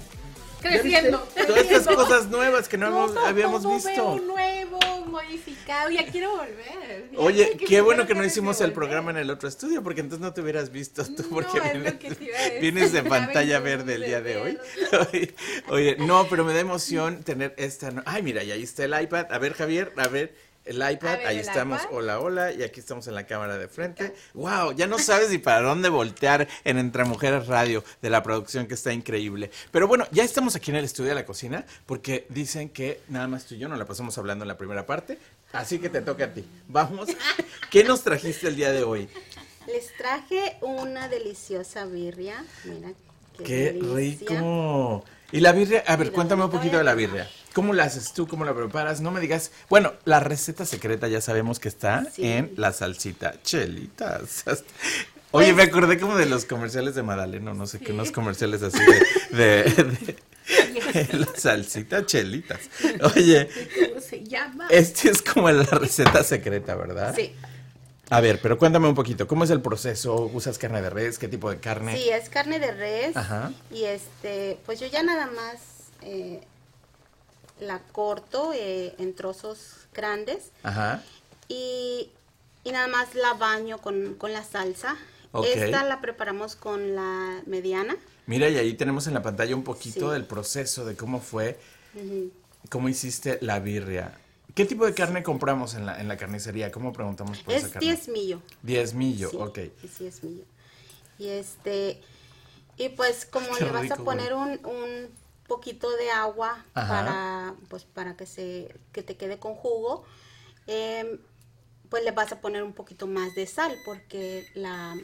[0.61, 1.19] Creciendo.
[1.47, 4.15] Todas estas cosas nuevas que no hemos- habíamos todo visto.
[4.19, 5.89] nuevo, modificado.
[5.89, 7.09] Ya quiero volver.
[7.11, 10.21] Ya Oye, qué bueno que no hicimos el programa en el otro estudio, porque entonces
[10.21, 14.37] no te hubieras visto tú, No, porque lo vienes, de pantalla verde el día de
[14.37, 14.57] hoy.
[15.69, 17.91] Oye, no, pero me da emoción tener esta...
[17.91, 19.27] no- Ay, mira, y ahí está el iPad.
[19.31, 20.50] A ver, Javier, a ver...
[20.63, 21.95] El iPad, ver, ahí el estamos, iPad.
[21.95, 24.13] hola, hola, y aquí estamos en la cámara de frente.
[24.35, 28.67] Wow, ya no sabes ni para dónde voltear en Entre Mujeres Radio de la producción
[28.67, 29.49] que está increíble.
[29.71, 33.27] Pero bueno, ya estamos aquí en el estudio de la cocina porque dicen que nada
[33.27, 35.17] más tú y yo nos la pasamos hablando en la primera parte,
[35.51, 36.45] así que te toca a ti.
[36.67, 37.09] Vamos,
[37.71, 39.09] ¿qué nos trajiste el día de hoy?
[39.65, 42.45] Les traje una deliciosa birria.
[42.65, 42.89] Mira,
[43.37, 45.03] qué, Qué rico.
[45.31, 47.27] Y la birria, a ver, cuéntame un poquito de la birria.
[47.53, 48.27] ¿Cómo la haces tú?
[48.27, 49.01] ¿Cómo la preparas?
[49.01, 49.51] No me digas.
[49.69, 52.25] Bueno, la receta secreta ya sabemos que está Sí.
[52.27, 54.43] en la salsita chelitas.
[55.31, 58.79] Oye, me acordé como de los comerciales de Madaleno, no sé qué, unos comerciales así
[58.79, 60.15] de, de, de-
[61.07, 62.59] de la salsita chelitas.
[63.15, 63.47] Oye,
[63.89, 64.67] ¿Cómo se llama?
[64.69, 67.13] este es como la receta secreta, ¿verdad?
[67.15, 67.33] Sí.
[68.09, 70.29] A ver, pero cuéntame un poquito, ¿cómo es el proceso?
[70.33, 71.17] ¿Usas carne de res?
[71.17, 71.95] ¿Qué tipo de carne?
[71.97, 73.15] Sí, es carne de res.
[73.15, 73.53] Ajá.
[73.71, 75.55] Y este, pues yo ya nada más
[76.01, 76.41] eh,
[77.61, 81.01] la corto eh, en trozos grandes Ajá.
[81.47, 82.09] y,
[82.65, 84.97] y nada más la baño con, con la salsa.
[85.45, 87.95] Esta la preparamos con la mediana.
[88.25, 90.13] Mira, y ahí tenemos en la pantalla un poquito Sí.
[90.13, 91.57] del proceso de cómo fue,
[92.69, 94.17] cómo hiciste la birria.
[94.55, 96.69] ¿Qué tipo de carne compramos en la, en la carnicería?
[96.71, 97.87] ¿Cómo preguntamos por esa Es carne?
[97.87, 98.41] diezmillo.
[98.61, 99.57] Diezmillo, Sí, ok.
[99.83, 100.43] es diezmillo.
[101.17, 102.01] Y este,
[102.77, 105.09] y pues como Qué le vas rico, a poner un, un
[105.51, 106.87] poquito de agua Ajá.
[106.87, 110.05] para, pues para que se, que te quede con jugo,
[110.67, 111.19] em,
[111.89, 114.95] pues le vas a poner un poquito más de sal porque la,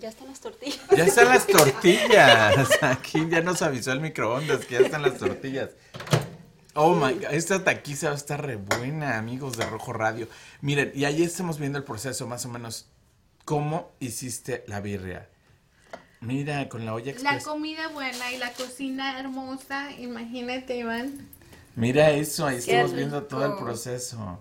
[0.00, 0.80] ya están las tortillas.
[0.96, 2.70] Ya están las tortillas.
[2.80, 5.70] Aquí ya nos avisó el microondas que ya están las tortillas.
[6.74, 10.28] Oh my god, esta taquiza va a estar re buena, amigos de Rojo Radio.
[10.62, 12.88] Miren, y ahí estamos viendo el proceso más o menos.
[13.44, 15.28] ¿Cómo hiciste la birria?
[16.20, 17.44] Mira, con la olla La express.
[17.44, 21.28] comida buena y la cocina hermosa, imagínate, Iván.
[21.74, 24.40] Mira eso, ahí Qué estamos viendo todo el proceso.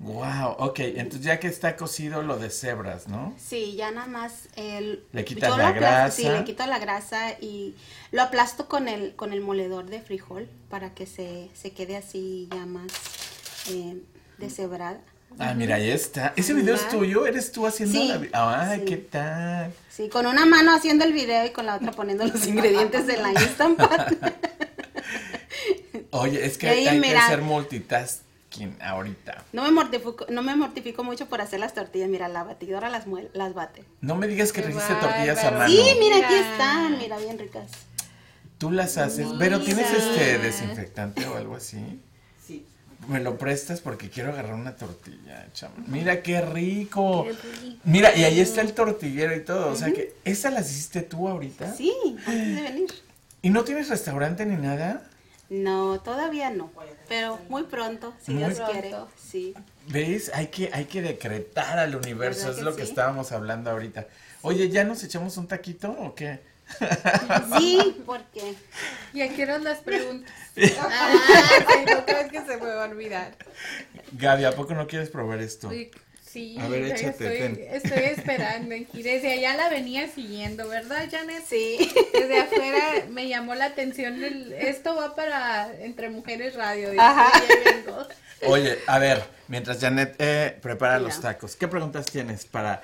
[0.00, 3.34] Wow, ok, entonces ya que está cocido lo de cebras, ¿no?
[3.36, 6.38] Sí, ya nada más el, Le quitas la aplasto- Sí, grasa.
[6.38, 7.74] le quito la grasa y
[8.12, 12.48] lo aplasto con el con el moledor de frijol para que se, se quede así
[12.54, 12.92] ya más
[13.70, 14.00] eh,
[14.38, 15.00] deshebrada.
[15.38, 16.32] Ah, mira, ahí está.
[16.36, 17.26] ¿Ese video es tuyo?
[17.26, 18.84] ¿Eres tú haciendo Sí, la sí.
[18.84, 19.72] ¿qué tal?
[19.88, 23.22] Sí, con una mano haciendo el video y con la otra poniendo los ingredientes en
[23.22, 23.90] la Instant Pot.
[26.10, 27.12] Oye, es que ahí, hay mira.
[27.12, 29.44] que hacer multitasking ahorita.
[29.52, 32.08] No me mortifico, no me mortifico mucho por hacer las tortillas.
[32.08, 33.84] Mira, la batidora las muele, las bate.
[34.00, 35.68] No me digas que hiciste tortillas a mano.
[35.68, 37.70] Sí, mira, aquí están, mira, bien ricas.
[38.58, 39.28] Tú las haces.
[39.38, 42.00] Pero ¿tienes este desinfectante o algo así?
[43.06, 45.74] Me lo prestas porque quiero agarrar una tortilla, chama.
[45.86, 47.24] Mira qué rico.
[47.24, 47.78] Qué rico.
[47.84, 49.70] Mira, y ahí está el tortillero y todo.
[49.70, 51.72] O sea que, ¿esas las hiciste tú ahorita?
[51.74, 51.94] Sí,
[52.26, 52.90] antes de venir.
[53.40, 55.08] ¿Y no tienes restaurante ni nada?
[55.48, 56.70] No, todavía no,
[57.08, 58.72] pero muy pronto, si Muy Dios pronto.
[58.72, 58.94] quiere.
[59.16, 59.54] Sí.
[59.86, 60.30] ¿Ves?
[60.34, 64.06] Hay que, hay que decretar al universo, ¿Verdad es que lo que estábamos hablando ahorita.
[64.42, 66.40] Oye, ¿ya nos echamos un taquito o qué?
[67.58, 68.54] Sí, porque
[69.12, 70.30] Y aquí eran las preguntas.
[70.80, 71.12] Ah,
[71.68, 73.36] sí, no crees que se me va a olvidar.
[74.12, 75.68] Gaby, ¿a poco no quieres probar esto?
[75.68, 75.90] Uy,
[76.24, 77.66] Sí, A ver, échate, estoy, ten.
[77.70, 78.74] estoy esperando.
[78.92, 81.42] Desde allá la venía siguiendo, ¿verdad, Janet?
[81.48, 81.90] sí.
[82.12, 84.22] Desde afuera me llamó la atención.
[84.22, 86.92] el- esto va para Entre Mujeres Radio.
[86.92, 87.30] y Ajá.
[87.32, 88.06] ya vengo.
[88.46, 91.08] Oye, a ver, mientras Janet eh, prepara Mira.
[91.08, 92.82] los tacos, ¿qué preguntas tienes para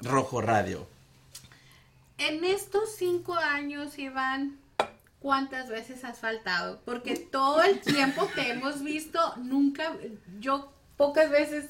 [0.00, 0.86] Rojo Radio?
[2.18, 4.58] En estos cinco años, Iván,
[5.20, 6.80] ¿cuántas veces has faltado?
[6.84, 9.92] Porque todo el tiempo te hemos visto, nunca,
[10.40, 11.66] yo pocas veces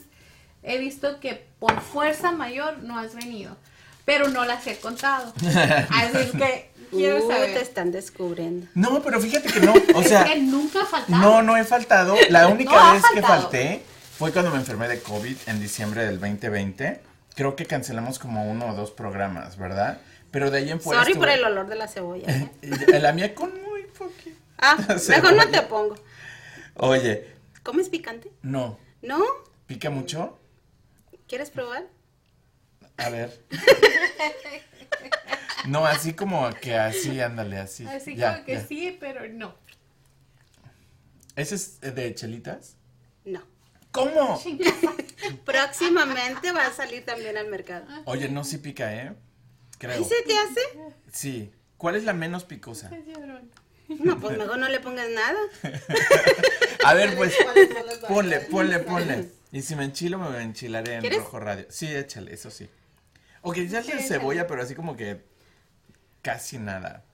[0.63, 3.57] he visto que por fuerza mayor no has venido,
[4.05, 5.33] pero no las he contado.
[5.91, 7.57] Así es que quiero Uh, te saber.
[7.57, 8.69] están descubriendo.
[8.75, 11.21] No, pero fíjate que no, o es sea, que nunca ha faltado.
[11.21, 12.15] no, no he faltado.
[12.31, 13.83] La única No vez que falté
[14.17, 17.01] fue cuando me enfermé de COVID en diciembre del 2020.
[17.35, 19.99] Creo que cancelamos como uno o dos programas, ¿verdad?
[20.31, 22.27] Pero de ahí en fuera Sorry estuve- por el olor de la cebolla.
[22.29, 22.51] ¿eh?
[23.01, 24.37] La mía con muy poquito.
[24.59, 24.77] Ah,
[25.09, 25.97] mejor no te pongo.
[26.75, 27.27] Oye,
[27.63, 28.31] ¿Comes picante?
[28.43, 29.23] no, ¿No?
[29.67, 30.39] ¿pica mucho?
[31.29, 31.85] ¿Quieres probar?
[32.99, 33.45] A ver.
[35.67, 37.87] No, así como que así, ándale, así.
[37.87, 38.67] Así Ya, como que ya.
[38.67, 39.55] sí, pero no.
[41.35, 42.77] ¿Ese es de chelitas?
[43.25, 43.43] No.
[43.91, 44.41] ¿Cómo?
[45.45, 47.85] Próximamente va a salir también al mercado.
[48.05, 49.13] Oye, no, sí pica, ¿eh?
[49.79, 50.01] Creo.
[50.01, 50.61] ¿Y se te hace?
[51.13, 51.53] Sí.
[51.77, 52.91] ¿Cuál es la menos picosa?
[53.89, 55.39] No, pues mejor no le pongas nada.
[56.85, 59.29] A ver, pues, ¿Cuáles son las ponle, ponle, ponle.
[59.53, 61.19] Y si me enchilo, me enchilaré en ¿Quieres?
[61.21, 61.67] rojo radio.
[61.69, 62.69] Sí, échale, eso sí.
[63.43, 64.03] Ok, ya Sí, le échale.
[64.03, 65.23] cebolla, pero así como que
[66.23, 67.05] casi nada.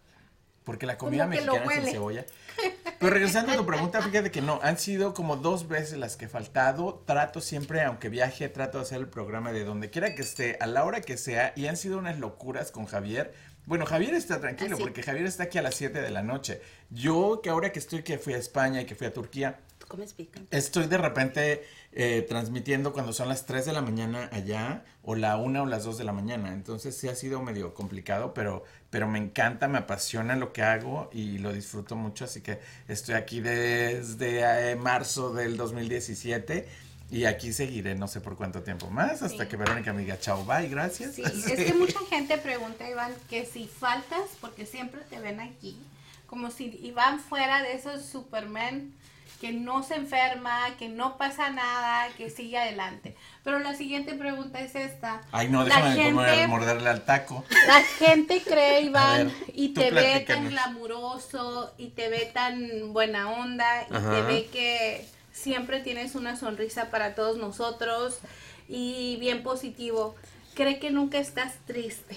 [0.65, 2.25] Porque la comida que lo mexicana sin cebolla.
[3.03, 6.27] Pero regresando a tu pregunta, fíjate que no, han sido como dos veces las que
[6.27, 7.03] he faltado.
[7.05, 10.69] Trato siempre, aunque viaje, trato de hacer el programa de donde quiera que esté, a
[10.69, 11.53] la hora que sea.
[11.57, 13.35] Y han sido unas locuras con Javier.
[13.67, 16.63] Bueno, Javier está tranquilo Ah, porque Javier está aquí a las 7 de la noche.
[16.91, 19.89] Yo, que ahora que estoy, que fui a España y que fui a Turquía, ¿Tú
[19.89, 20.57] comes picante?
[20.57, 25.37] Estoy de repente eh, transmitiendo cuando son las 3 de la mañana allá o la
[25.37, 26.53] 1 o las 2 de la mañana.
[26.55, 31.11] Entonces sí ha sido medio complicado, pero, pero me encanta, me apasiona lo que hago
[31.13, 32.25] y lo disfruto mucho.
[32.25, 36.67] Así que estoy aquí desde eh, marzo del 2017
[37.11, 39.49] y aquí seguiré no sé por cuánto tiempo más hasta Sí.
[39.51, 41.17] que Verónica me diga chao, bye, gracias.
[41.17, 45.79] Sí, es que mucha gente pregunta, Iván, que si faltas, porque siempre te ven aquí,
[46.27, 48.95] como si Iván fuera de esos Superman
[49.43, 53.17] que no se enferma, que no pasa nada, que sigue adelante.
[53.43, 55.21] Pero la siguiente pregunta es esta.
[55.33, 57.45] Ay, no, La déjame comer- gente- morderle al taco.
[57.67, 63.31] La gente cree, Iván, ver, y te ve tan glamuroso, y te ve tan buena
[63.33, 64.11] onda, y Ajá.
[64.15, 68.21] te ve que siempre tienes una sonrisa para todos nosotros,
[68.69, 70.15] y bien positivo.
[70.55, 72.17] Cree que nunca estás triste.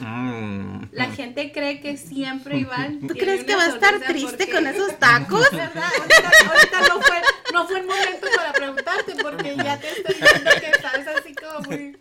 [0.00, 0.86] Mm.
[0.92, 3.00] La gente cree que siempre, Iván.
[3.06, 5.50] ¿Tú crees que va a estar triste porque- con esos tacos?
[5.52, 5.90] ¿Verdad?
[5.98, 7.16] Ahorita, ahorita no, fue,
[7.52, 11.60] no fue el momento para preguntarte porque ya te estoy viendo que estás así como
[11.68, 11.96] muy...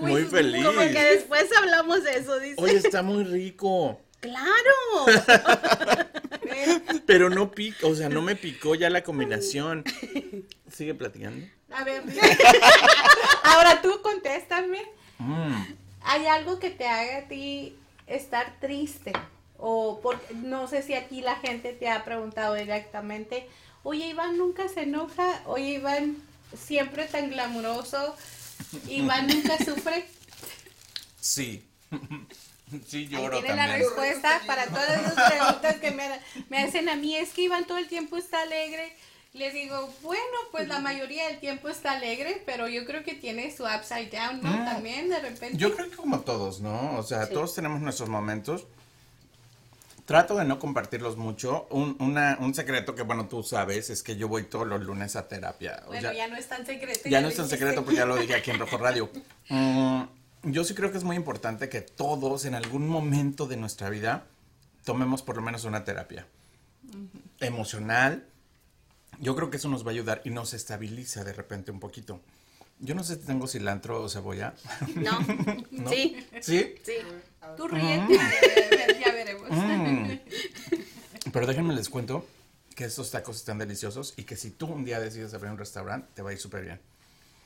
[0.00, 0.64] Muy feliz.
[0.64, 2.56] Como que después hablamos de eso, dice.
[2.58, 4.00] Oye, está muy rico.
[4.20, 5.06] Claro.
[7.06, 9.84] Pero no pica, o sea, no me picó ya la combinación.
[10.70, 11.46] Sigue platicando.
[11.72, 12.02] A ver,
[13.44, 14.82] ahora tú contéstame.
[15.18, 15.62] Mm.
[16.02, 17.76] ¿Hay algo que te haga a ti
[18.06, 19.12] estar triste?
[19.58, 23.46] O por, no sé si aquí la gente te ha preguntado directamente,
[23.82, 26.16] oye Iván nunca se enoja, oye Iván
[26.56, 28.16] siempre tan glamuroso,
[28.88, 30.06] Iván nunca sufre.
[31.20, 31.64] Sí.
[32.86, 36.08] Sí, Ahí lloro tiene la respuesta para todas esas preguntas que me,
[36.50, 37.16] me hacen a mí.
[37.16, 38.96] Es que Iván todo el tiempo está alegre.
[39.32, 43.54] Les digo, bueno, pues la mayoría del tiempo está alegre, pero yo creo que tiene
[43.56, 44.50] su upside down, ¿no?
[44.50, 44.64] Mm.
[44.64, 45.56] También de repente.
[45.56, 46.96] Yo creo que como todos, ¿no?
[46.98, 47.32] O sea, Sí.
[47.34, 48.66] todos tenemos nuestros momentos.
[50.04, 51.68] Trato de no compartirlos mucho.
[51.70, 55.14] Un, una- un secreto que, bueno, tú sabes, es que yo voy todos los lunes
[55.14, 55.80] a terapia.
[55.84, 57.08] O Bueno, sea, ya no es tan secreto.
[57.08, 59.08] Ya lo no es tan secreto porque ya lo dije aquí en Rojo Radio.
[59.52, 60.02] Mm,
[60.44, 64.24] yo sí creo que es muy importante que todos en algún momento de nuestra vida
[64.84, 66.24] tomemos por lo menos una terapia
[67.40, 68.24] emocional.
[69.20, 72.20] Yo creo que eso nos va a ayudar y nos estabiliza de repente un poquito.
[72.78, 74.54] Yo no sé si tengo cilantro o cebolla.
[74.94, 75.20] No.
[75.70, 75.90] ¿No?
[75.90, 76.26] Sí.
[76.40, 76.74] ¿Sí?
[76.82, 76.94] Sí.
[77.56, 78.18] Tú ríete,
[79.04, 79.50] ya veremos.
[79.50, 80.20] Mm.
[81.30, 82.26] Pero déjenme les cuento
[82.74, 86.08] que estos tacos están deliciosos y que si tú un día decides abrir un restaurante,
[86.14, 86.80] te va a ir súper bien.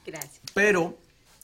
[0.06, 0.40] Gracias.
[0.54, 0.96] Pero,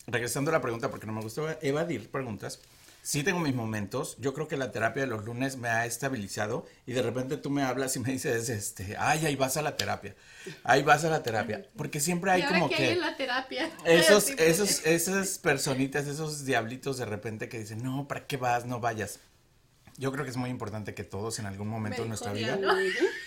[0.07, 2.61] regresando a la pregunta, porque no me gusta evadir preguntas,
[3.03, 4.17] sí tengo mis momentos.
[4.19, 7.51] Yo creo que la terapia de los lunes me ha estabilizado y de repente tú
[7.51, 10.15] me hablas y me dices, este, ay, ahí vas a la terapia.
[10.65, 11.67] Ahí vas a la terapia.
[11.77, 12.93] Porque siempre hay ¿Y ahora como hay que...
[12.93, 13.71] en la terapia?
[13.85, 18.67] Esos, esos, esas personitas, esos diablitos de repente que dicen, no, ¿para qué vas?
[18.67, 19.21] No vayas.
[20.01, 22.57] Yo creo que es muy importante que todos en algún momento de nuestra vida...
[22.57, 22.73] ¿no?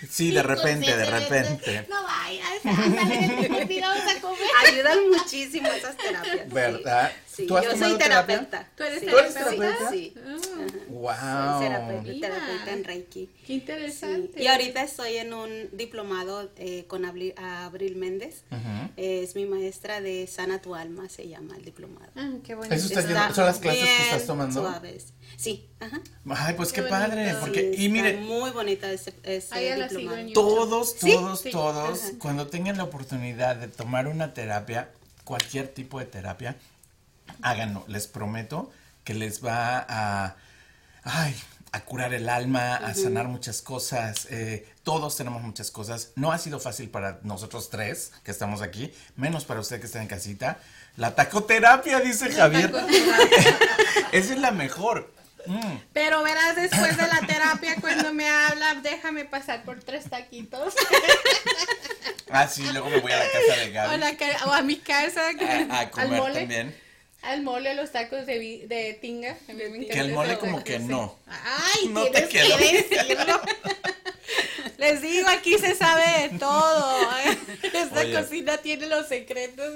[0.10, 1.86] Sí, de repente, de repente.
[1.88, 4.40] No vayas, a comer.
[4.68, 6.50] Ayudan muchísimo esas terapias.
[6.52, 7.12] ¿Verdad?
[7.28, 8.40] Sí, ¿Tú has yo soy terapia?
[8.40, 8.70] terapeuta.
[8.76, 9.90] ¿Tú eres Sí, ¿Tú eres sí, terapeuta?
[9.92, 10.14] Sí.
[10.90, 11.60] Wow.
[11.60, 13.28] Soy terapeuta, en Reiki.
[13.42, 13.54] Qué Sí.
[13.54, 14.42] interesante.
[14.44, 18.44] Y ahorita estoy en un diplomado eh, con Abri- Abril Méndez.
[18.52, 18.92] Ujú.
[18.98, 22.12] Es mi maestra de Sana tu Alma, se llama el diplomado.
[22.16, 22.74] Ah, qué bonito.
[22.76, 24.62] Eso está Está yendo- son las clases que estás tomando.
[24.62, 25.14] Suaves.
[25.38, 26.02] Sí, ajá.
[26.30, 29.78] Ay, pues qué, Qué padre, porque, Sí, y está mire, muy bonita ese, ese Ahí
[29.78, 34.34] la sigo en todos, Sí, todos, sí, todos, cuando tengan la oportunidad de tomar una
[34.34, 34.90] terapia,
[35.24, 36.56] cualquier tipo de terapia,
[37.42, 38.72] háganlo, les prometo
[39.04, 40.36] que les va a,
[41.04, 41.36] ay,
[41.72, 46.38] a curar el alma, a sanar muchas cosas, eh, todos tenemos muchas cosas, no ha
[46.38, 50.60] sido fácil para nosotros tres que estamos aquí, menos para usted que está en casita,
[50.98, 52.72] la tacoterapia, dice Javier,
[54.12, 55.12] esa es la mejor.
[55.46, 55.78] Mm.
[55.94, 60.74] Pero verás después de la terapia cuando me habla, déjame pasar por tres taquitos.
[62.36, 63.98] Ah, sí, luego me voy a la casa de o, Gaby.
[64.00, 65.22] la ca- o a mi casa.
[65.22, 66.40] a, a al comer mole.
[66.40, 66.76] también.
[67.22, 69.38] Al mole, los tacos de, de tinga.
[69.48, 71.16] A mí me Que el mole como que no.
[71.28, 73.40] Ay, No te que decirlo.
[74.78, 77.00] Les digo, aquí se sabe de todo.
[77.64, 78.14] Esta Oye.
[78.14, 79.72] cocina tiene los secretos.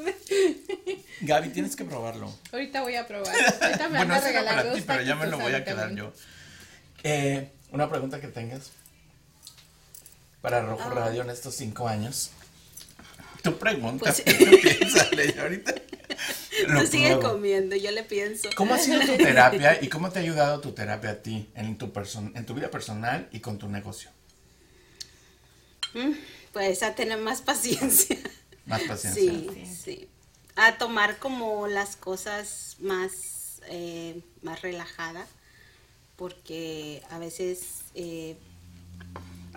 [1.22, 2.34] Gaby, tienes que probarlo.
[2.52, 3.36] Ahorita voy a probar.
[3.62, 5.94] Ahorita me bueno, van a regalar para ti, pero ya me lo voy a quedar
[5.96, 6.14] yo.
[7.04, 8.72] Eh, una pregunta que tengas
[10.42, 10.94] para Rojo Ah.
[10.94, 12.32] Radio en estos cinco años.
[13.44, 14.22] Tu pregunta, Pues-
[14.62, 15.74] piénsale, yo ahorita.
[16.68, 18.50] lo Tú sigue comiendo, yo le pienso.
[18.56, 21.78] ¿Cómo ha sido tu terapia y cómo te ha ayudado tu terapia a ti en
[21.78, 21.92] tu,
[22.36, 24.10] en tu vida personal y con tu negocio?
[25.98, 26.14] Mm,
[26.54, 28.18] Pues a tener más paciencia.
[28.66, 29.32] Más paciencia.
[29.32, 30.08] Sí, sí.
[30.56, 35.26] A tomar como las cosas más, eh, más relajada,
[36.16, 38.36] porque a veces, eh,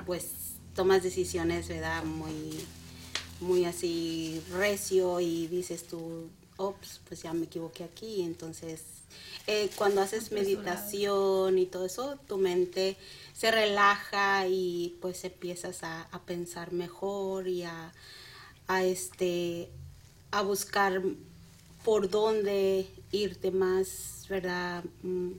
[0.06, 0.26] pues,
[0.74, 2.04] tomas decisiones, ¿verdad?
[2.04, 2.60] Muy,
[3.40, 6.28] muy así recio y dices tú,
[6.58, 8.22] ops, pues ya me equivoqué aquí.
[8.22, 8.80] Entonces,
[9.46, 12.96] eh, cuando haces meditación y todo eso, tu mente
[13.34, 17.92] se relaja y pues empiezas a, a pensar mejor y a,
[18.68, 19.68] a este
[20.30, 21.02] a buscar
[21.84, 24.84] por dónde irte más, ¿verdad?
[25.02, 25.32] Mm,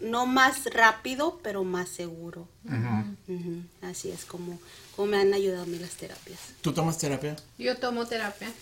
[0.00, 2.46] No más rápido, pero más seguro.
[3.82, 4.58] Así es como,
[4.94, 6.38] como me han ayudado a mí las terapias.
[6.62, 7.34] ¿Tú tomas terapia?
[7.58, 8.52] Yo tomo terapia.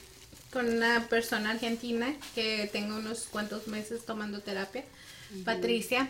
[0.53, 4.85] Con una persona argentina que tengo unos cuantos meses tomando terapia,
[5.45, 6.09] Patricia,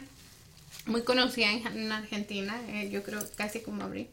[0.86, 4.08] muy conocida en, Argentina, eh, yo creo casi como Abril.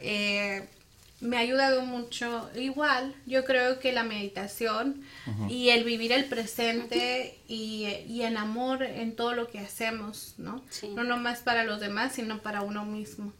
[0.00, 0.66] Eh,
[1.20, 2.50] me ha ayudado mucho.
[2.54, 5.02] Igual, yo creo que la meditación
[5.48, 10.64] y el vivir el presente y, y, en amor en todo lo que hacemos, ¿no?
[10.94, 13.32] No nomás para los demás, sino para uno mismo.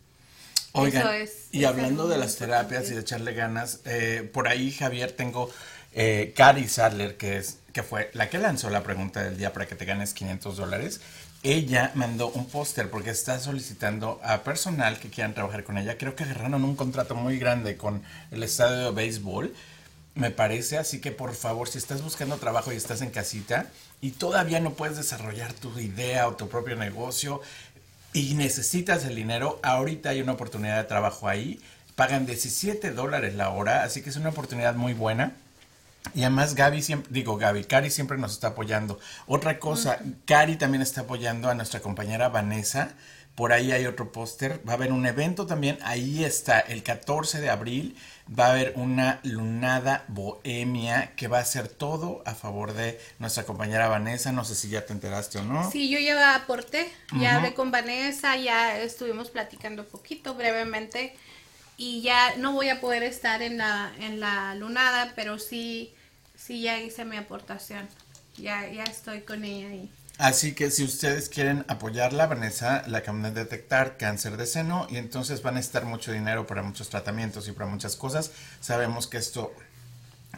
[0.73, 5.51] Oigan, y hablando de las terapias y de echarle ganas, eh, por ahí, Javier, tengo
[5.93, 9.67] eh, Cari Sadler, que, es, que fue la que lanzó la pregunta del día para
[9.67, 11.01] que te ganes 500 dólares.
[11.43, 15.97] Ella mandó un póster porque está solicitando a personal que quieran trabajar con ella.
[15.97, 19.55] Creo que agarraron un contrato muy grande con el estadio de béisbol,
[20.15, 20.77] me parece.
[20.77, 23.67] Así que por favor, si estás buscando trabajo y estás en casita
[24.03, 27.41] y todavía no puedes desarrollar tu idea o tu propio negocio,
[28.13, 31.61] y necesitas el dinero, ahorita hay una oportunidad de trabajo ahí.
[31.95, 35.37] Pagan 17 dólares la hora, así que es una oportunidad muy buena.
[36.15, 38.99] Y además Gaby siempre, digo Gaby, Cari siempre nos está apoyando.
[39.27, 42.95] Otra cosa, Cari también está apoyando a nuestra compañera Vanessa.
[43.35, 44.61] Por ahí hay otro póster.
[44.69, 45.79] Va a haber un evento también.
[45.83, 47.97] Ahí está el 14 de abril
[48.39, 53.45] va a haber una lunada bohemia que va a ser todo a favor de nuestra
[53.45, 54.33] compañera Vanessa.
[54.33, 55.71] No sé si ya te enteraste o no.
[55.71, 61.15] Sí, yo ya aporté, ya hablé con Vanessa, ya estuvimos platicando un poquito brevemente
[61.81, 65.95] y ya no voy a poder estar en la, en la lunada, pero sí,
[66.37, 67.89] sí ya hice mi aportación.
[68.37, 69.91] Ya, ya estoy con ella ahí.
[70.19, 74.99] Así que si ustedes quieren apoyarla, Vanessa la acaban de detectar cáncer de seno y
[74.99, 78.31] entonces van a necesitar mucho dinero para muchos tratamientos y para muchas cosas.
[78.61, 79.55] Sabemos que esto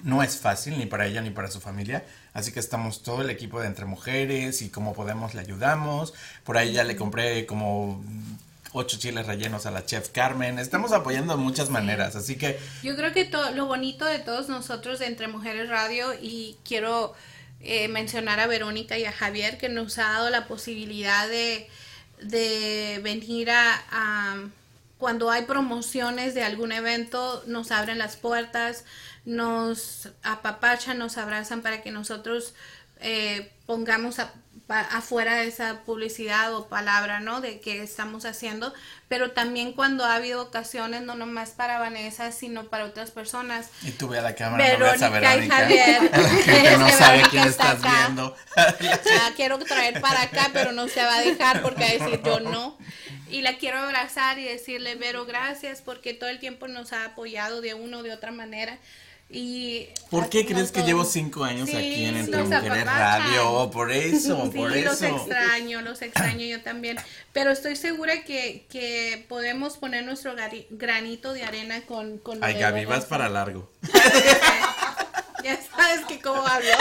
[0.04, 3.30] no es fácil ni para ella ni para su familia, así que estamos todo el
[3.30, 6.14] equipo de Entre Mujeres y como podemos le ayudamos.
[6.44, 8.00] Por ahí ya le compré como
[8.72, 10.58] ocho chiles rellenos a la chef Carmen.
[10.58, 12.58] Estamos apoyando de muchas maneras, así que...
[12.82, 17.14] Yo creo que todo lo bonito de todos nosotros de Entre Mujeres Radio y quiero
[17.60, 21.68] eh, mencionar a Verónica y a Javier que nos ha dado la posibilidad de,
[22.20, 24.36] de venir a,
[24.98, 28.84] cuando hay promociones de algún evento, nos abren las puertas,
[29.24, 32.54] nos apapachan, nos abrazan para que nosotros
[33.00, 34.32] eh, pongamos a,
[34.80, 37.40] afuera de esa publicidad o palabra, ¿no?
[37.40, 38.72] De que estamos haciendo,
[39.08, 43.68] pero también cuando ha habido ocasiones, no nomás para Vanessa, sino para otras personas.
[43.82, 45.44] Y tú ve a la cámara, Verónica, no Verónica.
[45.44, 46.10] y Javier.
[46.44, 48.36] que no sabe quién estás viendo.
[48.56, 52.22] la quiero traer para acá, pero no se va a dejar porque va a decir
[52.24, 52.78] yo no.
[53.30, 57.62] Y la quiero abrazar y decirle, Vero, gracias porque todo el tiempo nos ha apoyado
[57.62, 58.78] de una o de otra manera.
[59.32, 63.70] Y ¿Por qué crees que llevo cinco años aquí en Entre Mujeres Radio?
[63.70, 64.90] Por eso, por eso.
[64.90, 66.98] los extraño, los extraño yo también.
[67.32, 70.34] Pero estoy segura que, que podemos poner nuestro
[70.70, 72.18] granito de arena con...
[72.18, 73.70] con Ay, Gaby, vas para largo.
[75.42, 76.68] ya sabes que cómo hablo.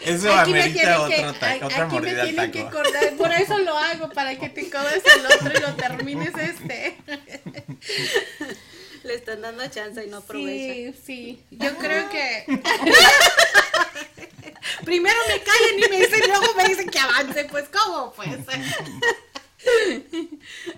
[0.00, 4.08] Eso aquí amerita otro taco, otra aquí me tienen que cortar, por eso lo hago,
[4.10, 6.96] para que te comes el otro y lo termines este.
[9.06, 10.74] Le están dando chance y no aprovecha.
[10.74, 11.42] Sí, sí.
[11.50, 12.44] Yo creo que.
[14.84, 17.44] Primero me callan y me dicen, luego me dicen que avance.
[17.44, 18.12] Pues, ¿cómo?
[18.12, 18.36] Pues.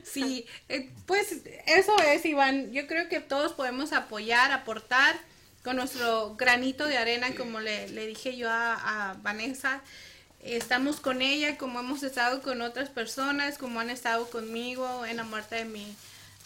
[0.05, 2.73] sí, eh, pues eso es, Iván.
[2.73, 5.19] Yo creo que todos podemos apoyar, aportar
[5.65, 9.83] con nuestro granito de arena, como le, le dije yo a, a Vanessa
[10.43, 15.25] estamos con ella como hemos estado con otras personas, como han estado conmigo en la
[15.25, 15.97] muerte de mi,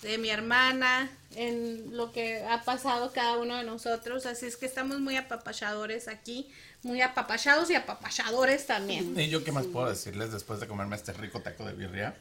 [0.03, 4.26] de mi hermana, en lo que ha pasado cada uno de nosotros.
[4.26, 6.50] Así es que estamos muy apapachadores aquí,
[6.82, 9.18] muy apapachados y apapachadores también.
[9.18, 12.16] ¿Y yo qué más puedo decirles después de comerme este rico taco de birria?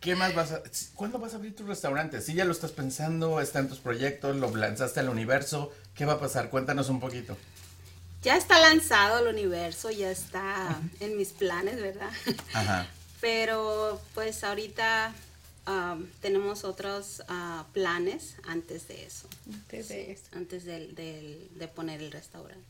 [0.00, 0.62] ¿Qué más vas a...
[0.94, 2.22] ¿Cuándo vas a abrir tu restaurante?
[2.22, 6.14] Si ya lo estás pensando, está en tus proyectos, lo lanzaste al universo, ¿qué va
[6.14, 6.48] a pasar?
[6.48, 7.36] Cuéntanos un poquito.
[8.22, 12.10] Ya está lanzado al universo, ya está en mis planes, ¿verdad?
[12.54, 12.86] Ajá.
[13.20, 15.12] Pero pues ahorita
[16.20, 19.28] tenemos otros ah, planes antes de eso.
[19.52, 20.24] Antes de eso.
[20.32, 22.64] Antes de, poner el restaurante.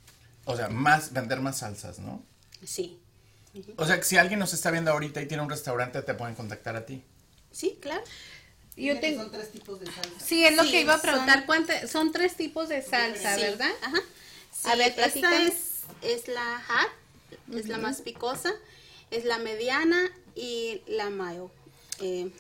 [0.45, 2.23] O sea, más, vender más salsas, ¿no?
[2.65, 2.99] Sí.
[3.77, 6.35] O sea, que si alguien nos está viendo ahorita y tiene un restaurante, te pueden
[6.35, 7.03] contactar a ti.
[7.53, 8.03] Sí, claro.
[8.77, 9.23] Yo tengo...
[9.23, 10.21] Son tres tipos de salsa.
[10.25, 11.45] Sí, es lo que iba a preguntar.
[11.47, 13.71] Son, son tres tipos de salsa, ¿verdad?
[13.83, 13.99] Ajá.
[14.65, 18.53] a ver, esta es, es la hot, es la más picosa,
[19.11, 21.51] es la mediana y la mayo.
[22.01, 22.31] Eh,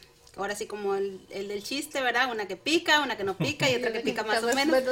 [0.42, 2.30] ahora sí como el, el, del chiste, ¿verdad?
[2.30, 4.82] Una que pica, una que no pica y otra que pica más o menos.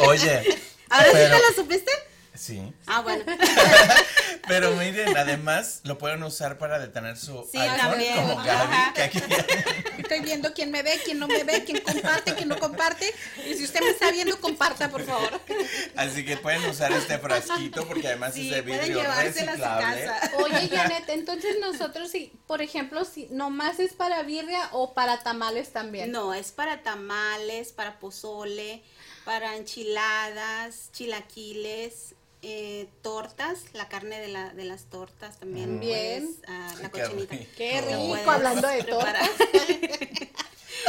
[0.00, 0.58] Oye.
[0.88, 1.90] ¿Ahora sí te lo supiste?
[2.36, 2.72] Sí.
[2.86, 3.24] Ah, bueno.
[4.48, 8.16] Pero miren, además lo pueden usar para detener su Sí, iPhone también.
[8.16, 9.18] como Gaby, que aquí
[9.98, 13.12] Estoy viendo quién me ve, quién no me ve, quién comparte, quién no comparte.
[13.44, 15.40] Y si usted me está viendo, comparta, por favor.
[15.96, 19.62] Así que pueden usar este frasquito porque además Sí, es de vidrio llevársela a su
[19.62, 20.04] reciclable.
[20.04, 20.30] casa.
[20.36, 25.72] Oye, Janet, entonces nosotros, si, por ejemplo, si nomás es para birria o para tamales
[25.72, 26.12] también.
[26.12, 28.82] No, es para tamales, para pozole,
[29.24, 35.80] para enchiladas, chilaquiles, eh, tortas, la carne de, la, de las tortas también.
[35.80, 36.26] Bien.
[36.26, 37.34] pues, ah, la Qué cochinita.
[37.34, 37.50] rico.
[37.56, 39.30] Qué rico, hablando de preparar.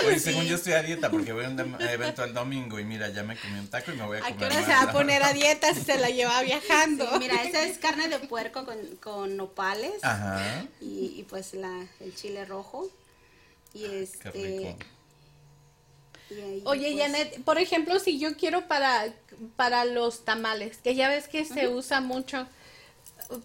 [0.06, 3.10] Oye, según yo estoy a dieta porque voy a un evento el domingo y mira,
[3.10, 4.82] ya me comí un taco y me voy a ¿A comer qué hora se va
[4.84, 7.10] a poner a dieta si se la lleva viajando?
[7.14, 10.66] Sí, mira, esa es carne de puerco con, con nopales Ajá.
[10.80, 12.88] y, y pues la, el chile rojo.
[13.74, 14.32] Y Qué este.
[14.32, 14.78] rico.
[16.66, 19.14] Oye, pues, Janet, por ejemplo, si yo quiero para,
[19.56, 22.48] para los tamales, que ya ves que se usa mucho,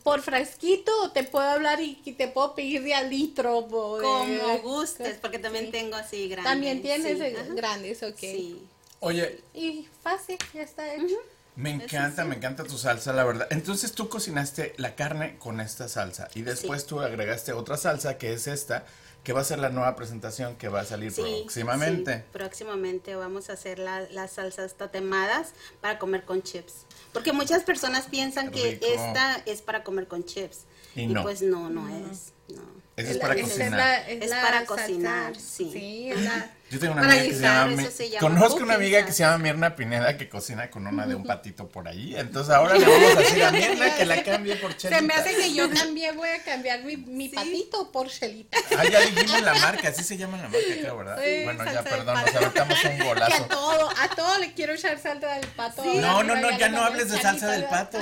[0.05, 3.67] por frasquito te puedo hablar y, y te puedo pedir de a litro.
[3.69, 5.71] Como gustes, porque también Sí.
[5.73, 6.53] tengo así grandes.
[6.53, 8.19] También tienes sí, grandes, ok.
[8.19, 8.63] Sí.
[9.01, 11.17] Oye, Y fácil, ya está hecho.
[11.57, 13.49] me encanta, me encanta tu salsa, la verdad.
[13.51, 18.33] Entonces tú cocinaste la carne con esta salsa y después tú agregaste otra salsa que
[18.33, 18.87] es esta,
[19.23, 22.17] que va a ser la nueva presentación que va a salir Sí, próximamente.
[22.19, 26.87] sí, próximamente vamos a hacer la- las salsas tatemadas para comer con chips.
[27.13, 30.65] Porque muchas personas piensan que esta es para comer con chips.
[30.97, 31.23] Y no.
[31.23, 32.33] pues no, no es.
[32.49, 32.63] No.
[32.97, 33.71] Es para cocinar.
[33.71, 35.71] la- Es la para cocinar, sí.
[35.73, 38.21] Sí, es la- Yo tengo una Para amiga que se llama, eso Mi- se llama
[38.21, 41.69] conozco una amiga que se llama Mirna Pineda que cocina con una de un patito
[41.69, 42.15] por ahí.
[42.17, 44.97] Entonces ahora le vamos a decir a Mirna que la cambie por chelita.
[44.99, 48.57] Se me hace que yo también voy a cambiar mi, mi patito por chelita.
[48.79, 51.19] Ah, ya dijimos la marca, así se llama la marca, creo, ¿verdad?
[51.23, 53.45] Sí, bueno, ya, perdón, nos aventamos un Que a golazo.
[53.45, 55.85] todo, a todo le quiero echar salsa del pato.
[55.85, 57.99] No, no, no, ya no hables de salsa del pato.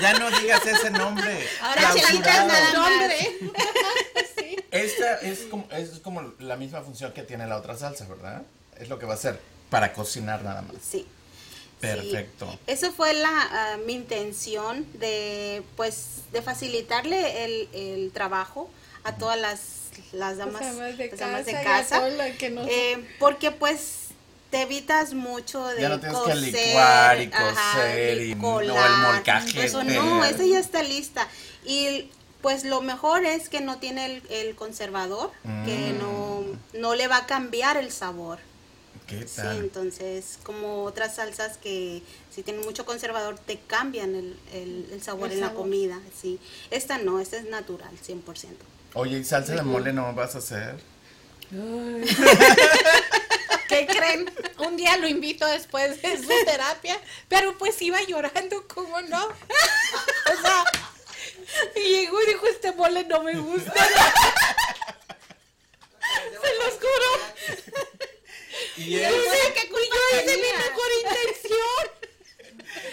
[0.00, 1.46] Ya no digas ese nombre.
[1.60, 2.72] Ahora chelita nada más.
[2.72, 3.38] Nombre.
[4.72, 8.42] Esta es como, es como la misma función que tiene la otra salsa, ¿verdad?
[8.80, 9.38] Es lo que va a ser
[9.70, 10.76] para cocinar nada más.
[10.82, 11.06] Sí.
[11.80, 12.50] Perfecto.
[12.50, 12.58] Sí.
[12.68, 18.70] Eso fue la ah, mi intención de pues de facilitarle el, el trabajo
[19.04, 19.60] a todas las
[20.12, 23.98] las damas, amas de las damas de casa y que nos- eh, porque pues
[24.50, 28.34] te evitas mucho de Ya no tienes que coser, licuar y ajá, coser ni y-
[28.36, 28.76] colar.
[28.90, 29.64] o el molcajete.
[29.64, 31.26] Eso no, esa ya está lista.
[31.64, 32.10] Y
[32.42, 35.30] pues lo mejor es que no tiene el, el conservador,
[35.64, 35.98] que Mm.
[35.98, 38.38] no, no le va a cambiar el sabor.
[39.06, 39.56] ¿Qué Sí, tal?
[39.58, 42.02] entonces, como otras salsas que
[42.34, 46.38] si tienen mucho conservador, te cambian el, el- el sabor El en la comida, sí.
[46.70, 48.48] Esta no, esta es natural, 100%.
[48.94, 50.76] Oye, ¿y salsa de mole no vas a hacer?
[53.68, 54.30] ¿Qué creen?
[54.58, 59.26] Un día lo invito después de su terapia, pero pues iba llorando, ¿cómo no?
[60.32, 60.64] O sea,
[61.76, 63.72] y llegó y dijo, este mole no me gusta.
[66.12, 67.10] Se los juro.
[68.76, 69.76] Y, Y es- yo sé que yo
[70.20, 71.82] hice mi mejor intención.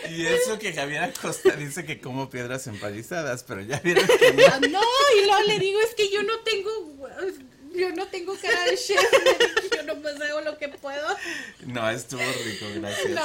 [0.10, 4.43] y eso que Javier Acosta dice que como piedras empalizadas, pero ya vieron que no.
[4.47, 4.82] Ah, No,
[5.22, 6.72] y luego le digo, es que yo no tengo,
[7.74, 9.01] yo no tengo cara de chef,
[9.76, 11.07] yo nomás hago lo que puedo.
[11.66, 13.10] No, estuvo rico, gracias.
[13.12, 13.24] No,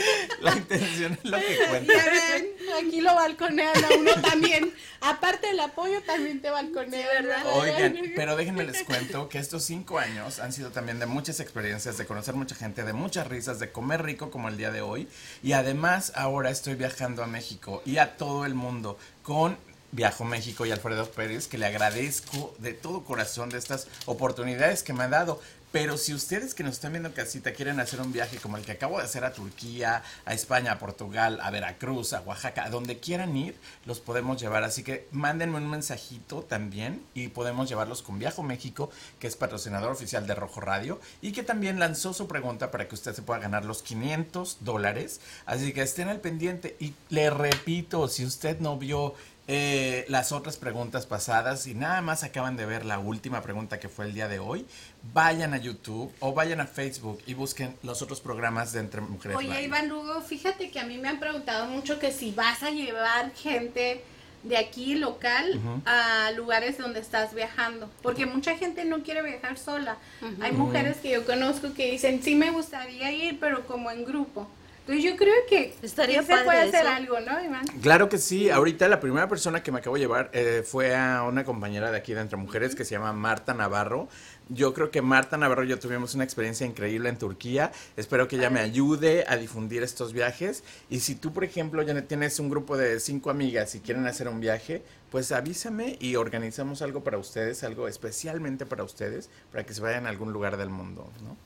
[0.40, 1.92] La intención es lo que cuenta.
[1.94, 2.46] Ya ven,
[2.78, 4.72] aquí lo balconean a uno también.
[5.00, 7.24] Aparte del apoyo, también te balconean.
[7.24, 7.42] ¿verdad?
[7.54, 11.98] Oigan, pero déjenme les cuento que estos cinco años han sido también de muchas experiencias,
[11.98, 15.08] de conocer mucha gente, de muchas risas, de comer rico como el día de hoy.
[15.42, 19.56] Y además ahora estoy viajando a México y a todo el mundo con
[19.92, 24.92] Viajo México y Alfredo Pérez, que le agradezco de todo corazón de estas oportunidades que
[24.92, 25.40] me ha dado.
[25.72, 28.64] Pero si ustedes que nos están viendo en casita quieren hacer un viaje como el
[28.64, 32.70] que acabo de hacer a Turquía, a España, a Portugal, a Veracruz, a Oaxaca, a
[32.70, 33.54] donde quieran ir,
[33.86, 34.64] los podemos llevar.
[34.64, 38.90] Así que mándenme un mensajito también y podemos llevarlos con Viajo México,
[39.20, 42.96] que es patrocinador oficial de Rojo Radio y que también lanzó su pregunta para que
[42.96, 45.20] usted se pueda ganar los 500 dólares.
[45.46, 49.14] Así que estén al pendiente y le repito, si usted no vio
[49.52, 53.88] eh, las otras preguntas pasadas y nada más acaban de ver la última pregunta que
[53.88, 54.64] fue el día de hoy,
[55.12, 59.36] vayan a YouTube o vayan a Facebook y busquen los otros programas de Entre Mujeres.
[59.36, 59.62] Oye.
[59.62, 63.34] Iván Lugo, fíjate que a mí me han preguntado mucho que si vas a llevar
[63.34, 64.04] gente
[64.44, 69.96] de aquí local a lugares donde estás viajando, porque mucha gente no quiere viajar sola.
[70.40, 74.48] Hay mujeres que yo conozco que dicen, sí me gustaría ir, pero como en grupo.
[74.80, 76.88] Entonces yo creo que Estaría se puede hacer eso.
[76.88, 77.64] algo, ¿no, Iván?
[77.80, 81.22] Claro que sí, ahorita la primera persona que me acabo de llevar eh, fue a
[81.22, 84.08] una compañera de aquí de Entre Mujeres que se llama Marta Navarro.
[84.48, 87.70] Yo creo que Marta Navarro y yo tuvimos una experiencia increíble en Turquía.
[87.96, 90.64] Espero que ella me ayude a difundir estos viajes.
[90.88, 94.26] Y si tú, por ejemplo, ya tienes un grupo de cinco amigas y quieren hacer
[94.26, 99.72] un viaje, pues avísame y organizamos algo para ustedes, algo especialmente para ustedes, para que
[99.72, 101.36] se vayan a algún lugar del mundo, ¿no?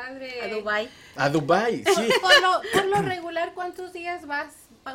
[0.00, 0.40] Padre.
[0.42, 0.88] A Dubai.
[1.16, 2.08] A Dubai, sí.
[2.20, 4.46] Por lo, por lo regular, ¿cuántos días vas?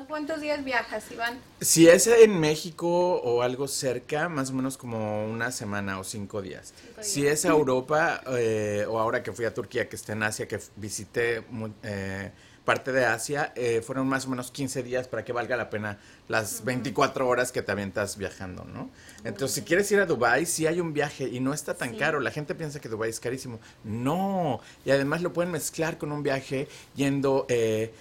[0.08, 1.38] ¿Cuántos días viajas, Iván?
[1.62, 2.88] Si es en México
[3.22, 6.74] o algo cerca, más o menos como una semana o cinco días.
[6.82, 10.24] Cinco Si es a Europa eh, o ahora que fui a Turquía, que está en
[10.24, 12.32] Asia, que visité mu- eh,
[12.66, 16.00] parte de Asia, eh, fueron más o menos 15 días para que valga la pena
[16.28, 18.90] las 24 horas que te avientas viajando, ¿no?
[19.24, 21.98] Entonces, si quieres ir a Dubai, sí hay un viaje y no está tan Sí.
[21.98, 22.20] caro.
[22.20, 23.60] La gente piensa que Dubai es carísimo.
[23.84, 27.94] No, y además lo pueden mezclar con un viaje yendo eh,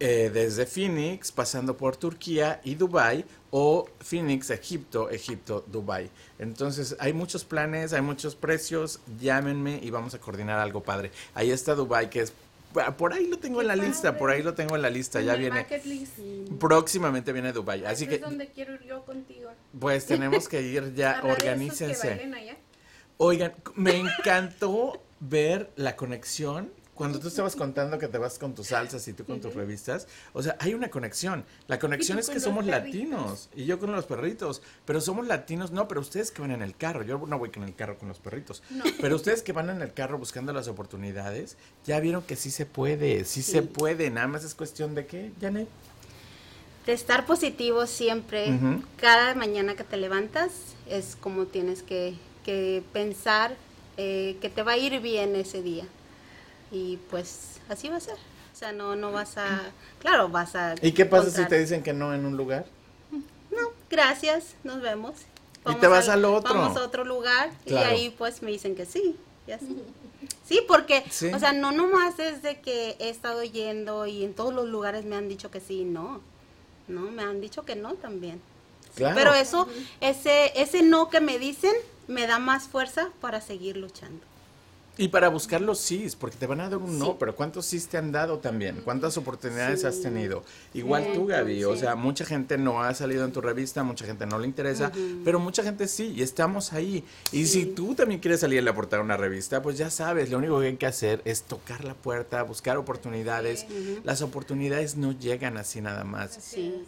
[0.00, 6.10] eh, desde Phoenix, pasando por Turquía y Dubai, o Phoenix, Egipto, Egipto, Dubai.
[6.38, 11.10] Entonces, hay muchos planes, hay muchos precios, llámenme y vamos a coordinar algo padre.
[11.34, 12.32] Ahí está Dubai, que es...
[12.96, 15.26] Por ahí lo tengo en la lista, por ahí lo tengo en la lista, En
[15.26, 15.66] ya viene.
[16.58, 19.50] Próximamente viene Dubai, así Ahí que es donde quiero ir yo contigo.
[19.78, 22.12] pues tenemos que ir ya, organícense.
[22.34, 22.56] allá.
[23.16, 26.70] Oigan, me encantó ver la conexión.
[26.94, 30.06] Cuando tú estabas contando que te vas con tus salsas y tú con tus revistas,
[30.32, 31.44] o sea, hay una conexión.
[31.66, 35.88] La conexión es que somos latinos y yo con los perritos, pero somos latinos, no,
[35.88, 38.20] pero ustedes que van en el carro, yo no voy con el carro con los
[38.20, 38.84] perritos, No.
[39.00, 42.64] pero ustedes que van en el carro buscando las oportunidades, ya vieron que sí se
[42.64, 45.68] puede, sí, se puede, nada más es cuestión de qué, Janet.
[46.86, 48.58] De estar positivo siempre.
[49.00, 50.52] Cada mañana que te levantas
[50.86, 52.14] es como tienes que,
[52.44, 53.56] que pensar
[53.96, 55.86] eh, que te va a ir bien ese día.
[56.74, 58.16] Y pues así va a ser.
[58.16, 59.62] O sea, no, no vas a...
[60.00, 60.74] Claro, vas a...
[60.82, 62.66] ¿Y qué pasa si te dicen que no en un lugar?
[63.12, 65.14] No, gracias, nos vemos.
[65.70, 66.52] Y te vas al otro.
[66.52, 67.90] Vamos a otro lugar Claro.
[67.90, 69.16] y ahí pues me dicen que sí.
[69.46, 69.82] y así.
[70.46, 71.32] Sí, porque, Sí.
[71.32, 75.14] o sea, no nomás desde que he estado yendo y en todos los lugares me
[75.16, 76.20] han dicho que sí, no.
[76.88, 78.40] No, me han dicho que no también.
[78.96, 79.14] Claro.
[79.14, 79.68] Pero eso,
[80.00, 81.74] ese, ese no que me dicen,
[82.08, 84.20] me da más fuerza para seguir luchando.
[84.96, 87.12] Y para buscar los sís, porque te van a dar un no, Sí.
[87.18, 88.80] pero ¿cuántos sís te han dado también?
[88.84, 89.86] ¿Cuántas oportunidades Sí.
[89.88, 90.44] has tenido?
[90.72, 91.80] Igual tú, Gaby, o sí.
[91.80, 94.92] sea, mucha gente no ha salido en tu revista, mucha gente no le interesa,
[95.24, 97.02] pero mucha gente sí, y estamos ahí.
[97.32, 100.30] Y si tú también quieres salir a la portada de una revista, pues ya sabes,
[100.30, 103.66] lo único que hay que hacer es tocar la puerta, buscar oportunidades.
[104.04, 106.38] Las oportunidades no llegan así nada más.
[106.40, 106.84] Sí.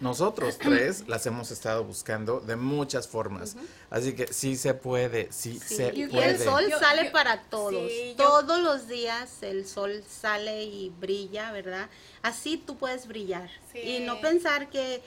[0.00, 3.56] Nosotros tres las hemos estado buscando de muchas formas.
[3.90, 6.30] Así que sí se puede, sí, Sí, se y puede.
[6.30, 7.90] el sol Yo- sale yo- para todos.
[7.90, 11.88] sí, yo- Todos los días el sol sale y brilla, ¿verdad?
[12.22, 13.50] Así tú puedes brillar.
[13.72, 13.78] Sí.
[13.80, 15.02] Y no pensar que,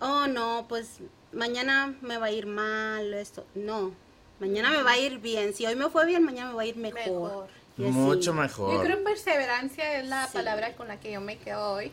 [0.00, 0.98] oh no, pues
[1.32, 3.44] mañana me va a ir mal, esto.
[3.54, 3.92] No,
[4.40, 5.54] mañana me va a ir bien.
[5.54, 7.04] Si hoy me fue bien, mañana me va a ir mejor.
[7.06, 7.48] Mejor.
[7.76, 8.84] Mucho Yo mejor.
[8.84, 10.32] creo que perseverancia es la Sí.
[10.34, 11.90] palabra con la que yo me quedo hoy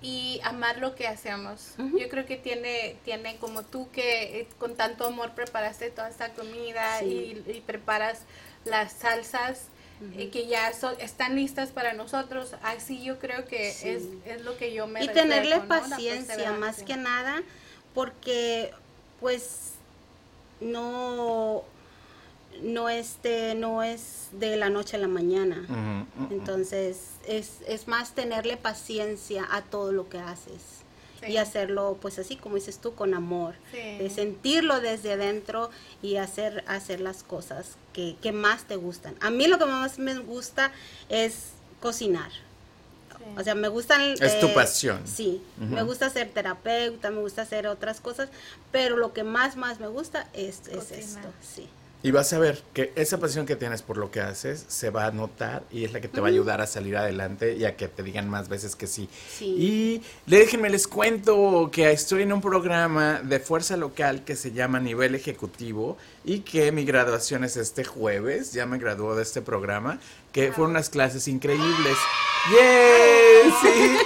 [0.00, 1.74] y amar lo que hacemos.
[1.76, 6.32] Yo creo que tiene, tiene como tú que eh, con tanto amor preparaste toda esta
[6.34, 7.42] comida Sí.
[7.46, 8.20] y, y preparas
[8.64, 9.62] las salsas
[10.16, 12.54] eh, que ya son, están listas para nosotros.
[12.62, 13.88] Así yo creo que Sí.
[13.88, 17.42] es, es lo que yo me y tenerle paciencia más que nada
[17.94, 18.72] porque
[19.18, 19.72] pues
[20.60, 21.64] no
[22.62, 25.66] no este no es de la noche a la mañana
[26.30, 26.98] entonces
[27.28, 30.60] es, es más tenerle paciencia a todo lo que haces
[31.20, 31.32] Sí.
[31.32, 33.78] y hacerlo pues así como dices tú con amor Sí.
[33.98, 35.68] de sentirlo desde adentro
[36.00, 39.98] y hacer hacer las cosas que, que más te gustan a mí lo que más
[39.98, 40.70] me gusta
[41.08, 41.34] es
[41.80, 42.30] cocinar
[43.18, 43.24] Sí.
[43.36, 44.00] o sea, me gustan...
[44.00, 45.02] eh, Es tu pasión.
[45.04, 48.28] Sí, me gusta ser terapeuta, me gusta hacer otras cosas,
[48.70, 51.68] pero lo que más, más me gusta es, es esto, sí.
[52.00, 55.06] Y vas a ver que esa pasión que tienes por lo que haces se va
[55.06, 57.76] a notar y es la que te va a ayudar a salir adelante y a
[57.76, 59.08] que te digan más veces que sí.
[59.36, 59.46] Sí.
[59.58, 64.78] Y déjenme les cuento que estoy en un programa de fuerza local que se llama
[64.78, 69.98] Nivel Ejecutivo y que mi graduación es este jueves, ya me graduó de este programa,
[70.30, 71.96] que fueron unas clases increíbles.
[72.52, 73.50] ¡Yay!
[73.60, 73.96] Sí.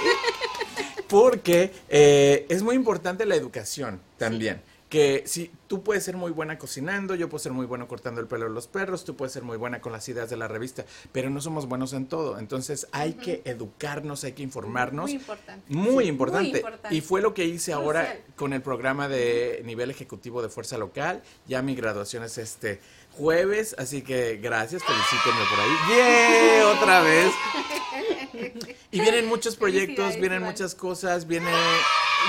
[1.07, 4.63] Porque eh, es muy importante la educación también.
[4.93, 8.27] Que si tú puedes ser muy buena cocinando, yo puedo ser muy bueno cortando el
[8.27, 10.85] pelo de los perros, tú puedes ser muy buena con las ideas de la revista,
[11.11, 12.37] pero no somos buenos en todo.
[12.37, 15.05] Entonces hay que educarnos, hay que informarnos.
[15.05, 15.65] Muy importante.
[15.73, 16.49] Muy Sí, importante.
[16.49, 16.95] muy importante.
[16.95, 21.23] Y fue lo que hice ahora con el programa de nivel ejecutivo de fuerza local.
[21.47, 22.79] Ya mi graduación es este
[23.13, 25.71] jueves, así que gracias, felicítenme por ahí.
[25.89, 26.67] ¡Yeah!
[26.79, 27.33] Otra vez.
[28.91, 31.49] Y vienen muchos proyectos, vienen muchas cosas, viene...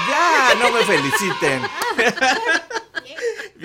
[0.09, 1.63] Ya, no me feliciten.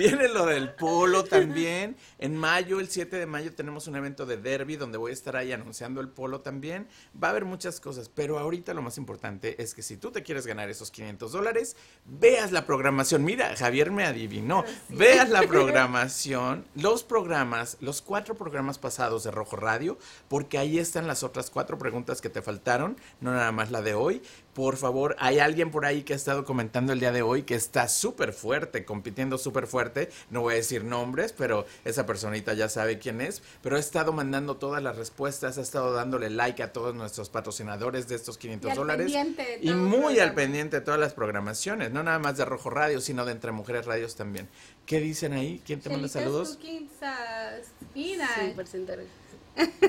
[0.00, 1.94] Viene lo del polo también.
[2.18, 5.36] En mayo, el 7 de mayo, tenemos un evento de derby donde voy a estar
[5.36, 6.88] ahí anunciando el polo también.
[7.22, 10.22] Va a haber muchas cosas, pero ahorita lo más importante es que si tú te
[10.22, 11.76] quieres ganar esos 500 dólares,
[12.06, 13.24] veas la programación.
[13.24, 14.64] Mira, Javier me adivinó.
[14.88, 21.08] Veas la programación, los programas, los cuatro programas pasados de Rojo Radio, porque ahí están
[21.08, 24.22] las otras cuatro preguntas que te faltaron, no nada más la de hoy.
[24.54, 27.54] Por favor, hay alguien por ahí que ha estado comentando el día de hoy que
[27.54, 30.10] está súper fuerte, compitiendo súper fuerte.
[30.28, 33.42] No voy a decir nombres, pero esa personita ya sabe quién es.
[33.62, 38.08] Pero ha estado mandando todas las respuestas, ha estado dándole like a todos nuestros patrocinadores
[38.08, 39.12] de estos 500 Y al dólares.
[39.12, 42.70] pendiente de Y muy al pendiente de todas las programaciones, no nada más de Rojo
[42.70, 44.48] Radio, sino de Entre Mujeres Radios también.
[44.84, 45.62] ¿Qué dicen ahí?
[45.64, 46.58] ¿Quién te manda saludos?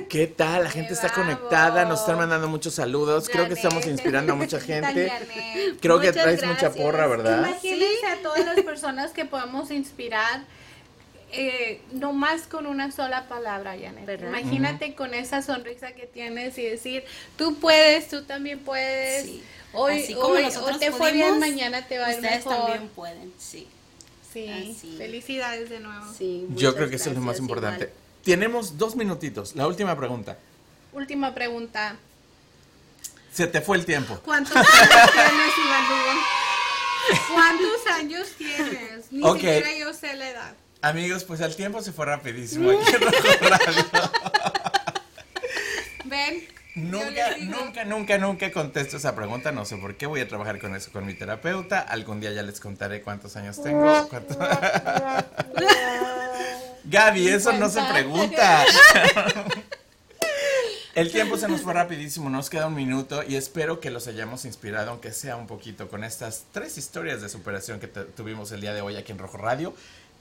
[0.09, 0.63] ¿Qué tal?
[0.65, 1.23] La gente Qué está bravo.
[1.23, 3.29] conectada, nos están mandando muchos saludos.
[3.29, 5.11] Creo que estamos inspirando a mucha gente.
[5.81, 7.39] Creo que traes mucha porra, ¿verdad?
[7.47, 10.43] Imagínense a todas las personas que podemos inspirar.
[11.33, 14.05] Eh, no más con una sola palabra, Janet.
[14.05, 14.27] ¿Verdad?
[14.27, 17.05] Imagínate con esa sonrisa que tienes y decir,
[17.37, 19.23] tú puedes, tú también puedes.
[19.23, 19.43] Sí.
[19.73, 22.45] Hoy, Así como hoy, nosotros hoy te fue bien, mañana te va a ir Ustedes
[22.45, 22.57] mejor.
[22.71, 23.65] también pueden, sí.
[24.33, 24.95] Sí, Así.
[24.97, 26.05] felicidades de nuevo.
[26.17, 27.85] sí Yo creo que eso es lo más importante.
[27.85, 28.00] igual.
[28.23, 29.55] Tenemos dos minutitos.
[29.55, 30.37] La última pregunta.
[30.93, 31.95] Última pregunta.
[33.33, 34.19] Se te fue el tiempo.
[34.25, 34.67] ¿Cuántos años
[35.13, 36.17] tienes, Iván?
[37.33, 39.11] ¿Cuántos años tienes?
[39.11, 40.53] Ni siquiera yo sé la edad.
[40.81, 43.85] Amigos, pues el tiempo se fue rapidísimo aquí en Rojo Radio.
[46.05, 46.47] Ven.
[46.73, 49.51] Nunca, nunca, nunca, nunca contesto esa pregunta.
[49.51, 50.05] No sé por qué.
[50.07, 51.79] Voy a trabajar con eso con mi terapeuta.
[51.81, 54.07] Algún día ya les contaré cuántos años tengo.
[54.09, 54.37] cuánto-
[56.85, 58.65] Gaby, eso no se pregunta.
[60.93, 64.43] El tiempo se nos fue rapidísimo, nos queda un minuto y espero que los hayamos
[64.43, 68.73] inspirado, aunque sea un poquito, con estas tres historias de superación que tuvimos el día
[68.73, 69.73] de hoy aquí en Rojo Radio.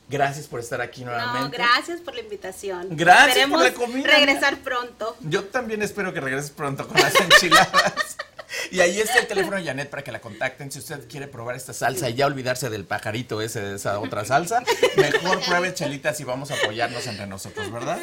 [0.08, 1.56] Gracias por estar aquí No, nuevamente.
[1.56, 2.86] gracias por la invitación.
[2.90, 4.10] Gracias Esperemos por la comida.
[4.10, 5.16] regresar pronto.
[5.20, 8.16] Yo también espero que regreses pronto con las enchiladas.
[8.70, 10.70] Y ahí está el teléfono de Janet para que la contacten.
[10.70, 14.24] Si usted quiere probar esta salsa y ya olvidarse del pajarito ese de esa otra
[14.24, 14.62] salsa,
[14.96, 17.98] mejor pruebe chelitas y vamos a apoyarnos entre nosotros, ¿verdad?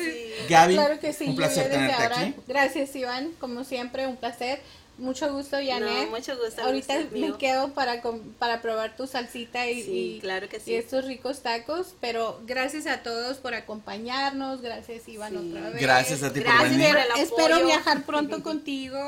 [0.50, 2.20] Gaby, Claro que sí, un yo placer tenerte ahora.
[2.20, 2.36] aquí.
[2.48, 3.32] Gracias, Iván.
[3.39, 4.60] Como siempre, un placer.
[4.98, 6.06] Mucho gusto, Janet.
[6.10, 7.38] No, mucho gusto, Ahorita gusto me mío.
[7.38, 8.02] quedo para,
[8.39, 10.72] para probar tu salsita y, Sí, y- claro que sí.
[10.72, 11.93] y estos ricos tacos.
[12.02, 14.62] Pero gracias a todos por acompañarnos.
[14.62, 15.50] Gracias, Iván, Sí.
[15.52, 15.82] otra vez.
[15.82, 16.89] Gracias a ti por Gracias venir.
[16.89, 17.66] por el Espero apoyo.
[17.68, 19.00] viajar pronto contigo.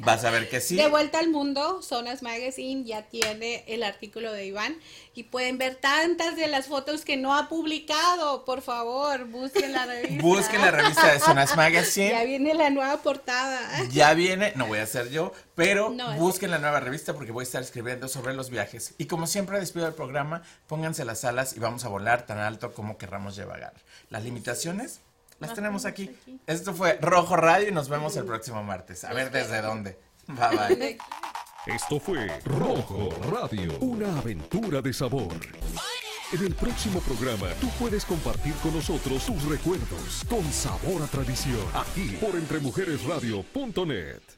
[0.00, 0.74] Vas a ver que sí.
[0.76, 4.76] De vuelta al mundo, Zonas Magazine ya tiene el artículo de Iván
[5.18, 8.44] y pueden ver tantas de las fotos que no ha publicado.
[8.44, 10.22] Por favor, busquen la revista.
[10.22, 12.24] Busquen la revista de Sonas Ya Magazine.
[12.24, 13.58] viene la nueva portada.
[13.90, 17.42] Ya viene, no voy a ser yo, pero No, busquen la nueva revista porque voy
[17.42, 18.94] a estar escribiendo sobre los viajes.
[18.96, 22.72] Y como siempre despido el programa, pónganse las alas y vamos a volar tan alto
[22.72, 23.72] como querramos llevar.
[24.10, 25.00] Las limitaciones
[25.40, 26.16] las tenemos aquí.
[26.46, 29.02] Esto fue Rojo Radio y nos vemos el próximo martes.
[29.02, 29.98] A ver desde dónde.
[30.28, 30.98] Bye bye.
[31.68, 35.34] Esto fue Rojo Radio, una aventura de sabor.
[36.32, 41.60] En el próximo programa, tú puedes compartir con nosotros tus recuerdos con sabor a tradición,
[41.74, 44.37] aquí por entremujeresradio.net.